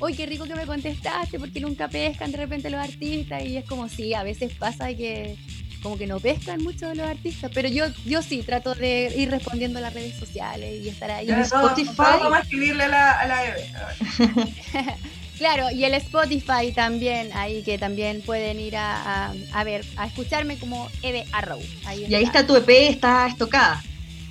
[0.00, 3.64] uy, qué rico que me contestaste, porque nunca pescan de repente los artistas y es
[3.64, 5.36] como, sí, a veces pasa que
[5.82, 9.78] como que no pescan mucho los artistas, pero yo yo sí trato de ir respondiendo
[9.78, 11.28] a las redes sociales y estar ahí.
[11.28, 11.94] En Spotify.
[11.96, 13.72] Vamos a escribirle a la, a la Eve.
[15.38, 20.56] Claro, y el Spotify también, ahí que también pueden ir a, a, ver, a escucharme
[20.56, 21.58] como Eve Arrow.
[21.96, 23.82] y ahí está tu EP, está estocada.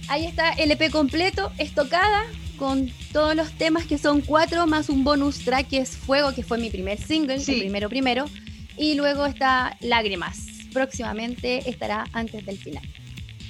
[0.07, 2.23] Ahí está el EP completo, estocada,
[2.57, 6.43] con todos los temas que son cuatro, más un bonus track que es Fuego, que
[6.43, 8.25] fue mi primer single, el primero primero.
[8.77, 10.50] Y luego está Lágrimas.
[10.73, 12.83] Próximamente estará antes del final.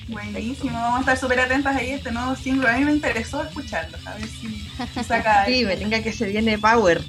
[0.08, 2.70] Buenísimo, vamos a estar súper atentas ahí a este nuevo single.
[2.70, 4.68] A mí me interesó escucharlo, a ver si,
[5.04, 5.46] saca.
[5.46, 7.02] sí, me tenga que se viene Power.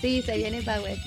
[0.00, 0.98] Sí, se viene Power.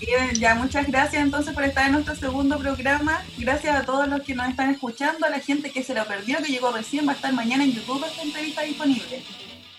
[0.00, 3.22] Bien, ya muchas gracias entonces por estar en nuestro segundo programa.
[3.38, 6.38] Gracias a todos los que nos están escuchando, a la gente que se lo perdió,
[6.38, 9.22] que llegó recién, va a estar mañana en YouTube esta entrevista disponible.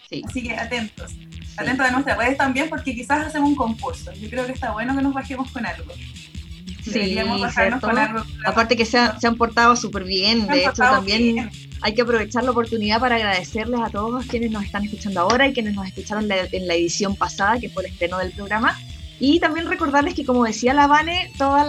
[0.09, 0.21] Sí.
[0.25, 1.13] Así que atentos.
[1.57, 4.13] Atentos a nuestras redes también porque quizás hacemos un concurso.
[4.13, 5.93] Yo creo que está bueno que nos bajemos con algo.
[6.91, 7.17] Sí,
[7.81, 8.23] con algo.
[8.45, 11.49] Aparte que se, han portado súper bien, de hecho también
[11.81, 15.53] hay que aprovechar la oportunidad para agradecerles a todos quienes nos están escuchando ahora y
[15.53, 18.77] quienes nos escucharon en la edición pasada, que fue el estreno del programa.
[19.19, 21.61] Y también recordarles que, como decía la Vane, todos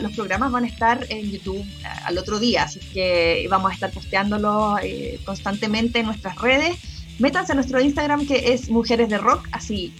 [0.00, 3.74] los programas van a estar en YouTube eh, al otro día, así que vamos a
[3.74, 6.76] estar posteándolos eh, constantemente en nuestras redes.
[7.18, 9.92] Métanse a nuestro Instagram que es Mujeres de Rock, así,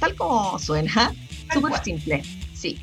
[0.00, 1.12] tal como suena,
[1.52, 2.22] súper simple,
[2.54, 2.78] sí.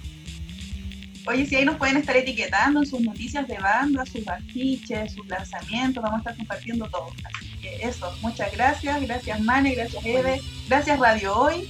[1.26, 5.26] Oye, si ahí nos pueden estar etiquetando en sus noticias de banda, sus afiches, sus
[5.28, 7.08] lanzamientos, vamos a estar compartiendo todo.
[7.24, 11.70] Así que eso, muchas gracias, gracias Mane, gracias Eve, gracias Radio Hoy.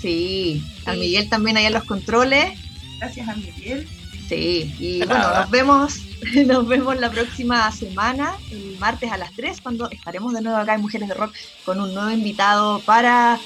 [0.00, 2.58] Sí, a Miguel también ahí en los controles.
[2.98, 3.86] Gracias a Miguel.
[4.28, 6.00] Sí, y bueno, nos vemos,
[6.46, 10.74] nos vemos la próxima semana, el martes a las 3, cuando estaremos de nuevo acá
[10.74, 11.34] en Mujeres de Rock
[11.64, 13.38] con un nuevo invitado para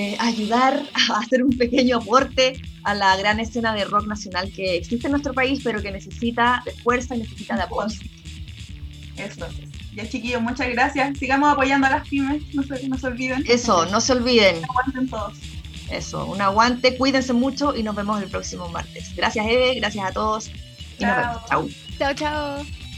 [0.00, 4.76] eh, ayudar a hacer un pequeño aporte a la gran escena de rock nacional que
[4.76, 8.00] existe en nuestro país, pero que necesita de fuerza y necesita de apoyo.
[9.16, 9.46] Eso.
[9.94, 11.18] Ya chiquillos, muchas gracias.
[11.18, 13.44] Sigamos apoyando a las pymes, no se, no se olviden.
[13.46, 14.62] Eso, no se olviden.
[14.70, 15.34] Aguanten todos.
[15.90, 19.14] Eso, un aguante, cuídense mucho y nos vemos el próximo martes.
[19.16, 20.50] Gracias Eve, gracias a todos
[20.98, 21.44] y nos vemos.
[21.48, 21.68] Chao.
[21.98, 22.89] Chao, chao.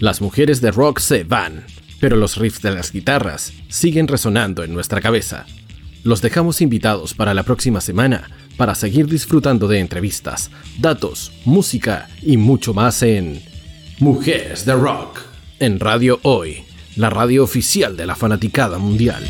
[0.00, 1.64] Las mujeres de rock se van,
[1.98, 5.44] pero los riffs de las guitarras siguen resonando en nuestra cabeza.
[6.04, 12.36] Los dejamos invitados para la próxima semana para seguir disfrutando de entrevistas, datos, música y
[12.36, 13.42] mucho más en
[13.98, 15.20] Mujeres de Rock,
[15.58, 16.62] en Radio Hoy,
[16.94, 19.24] la radio oficial de la fanaticada mundial.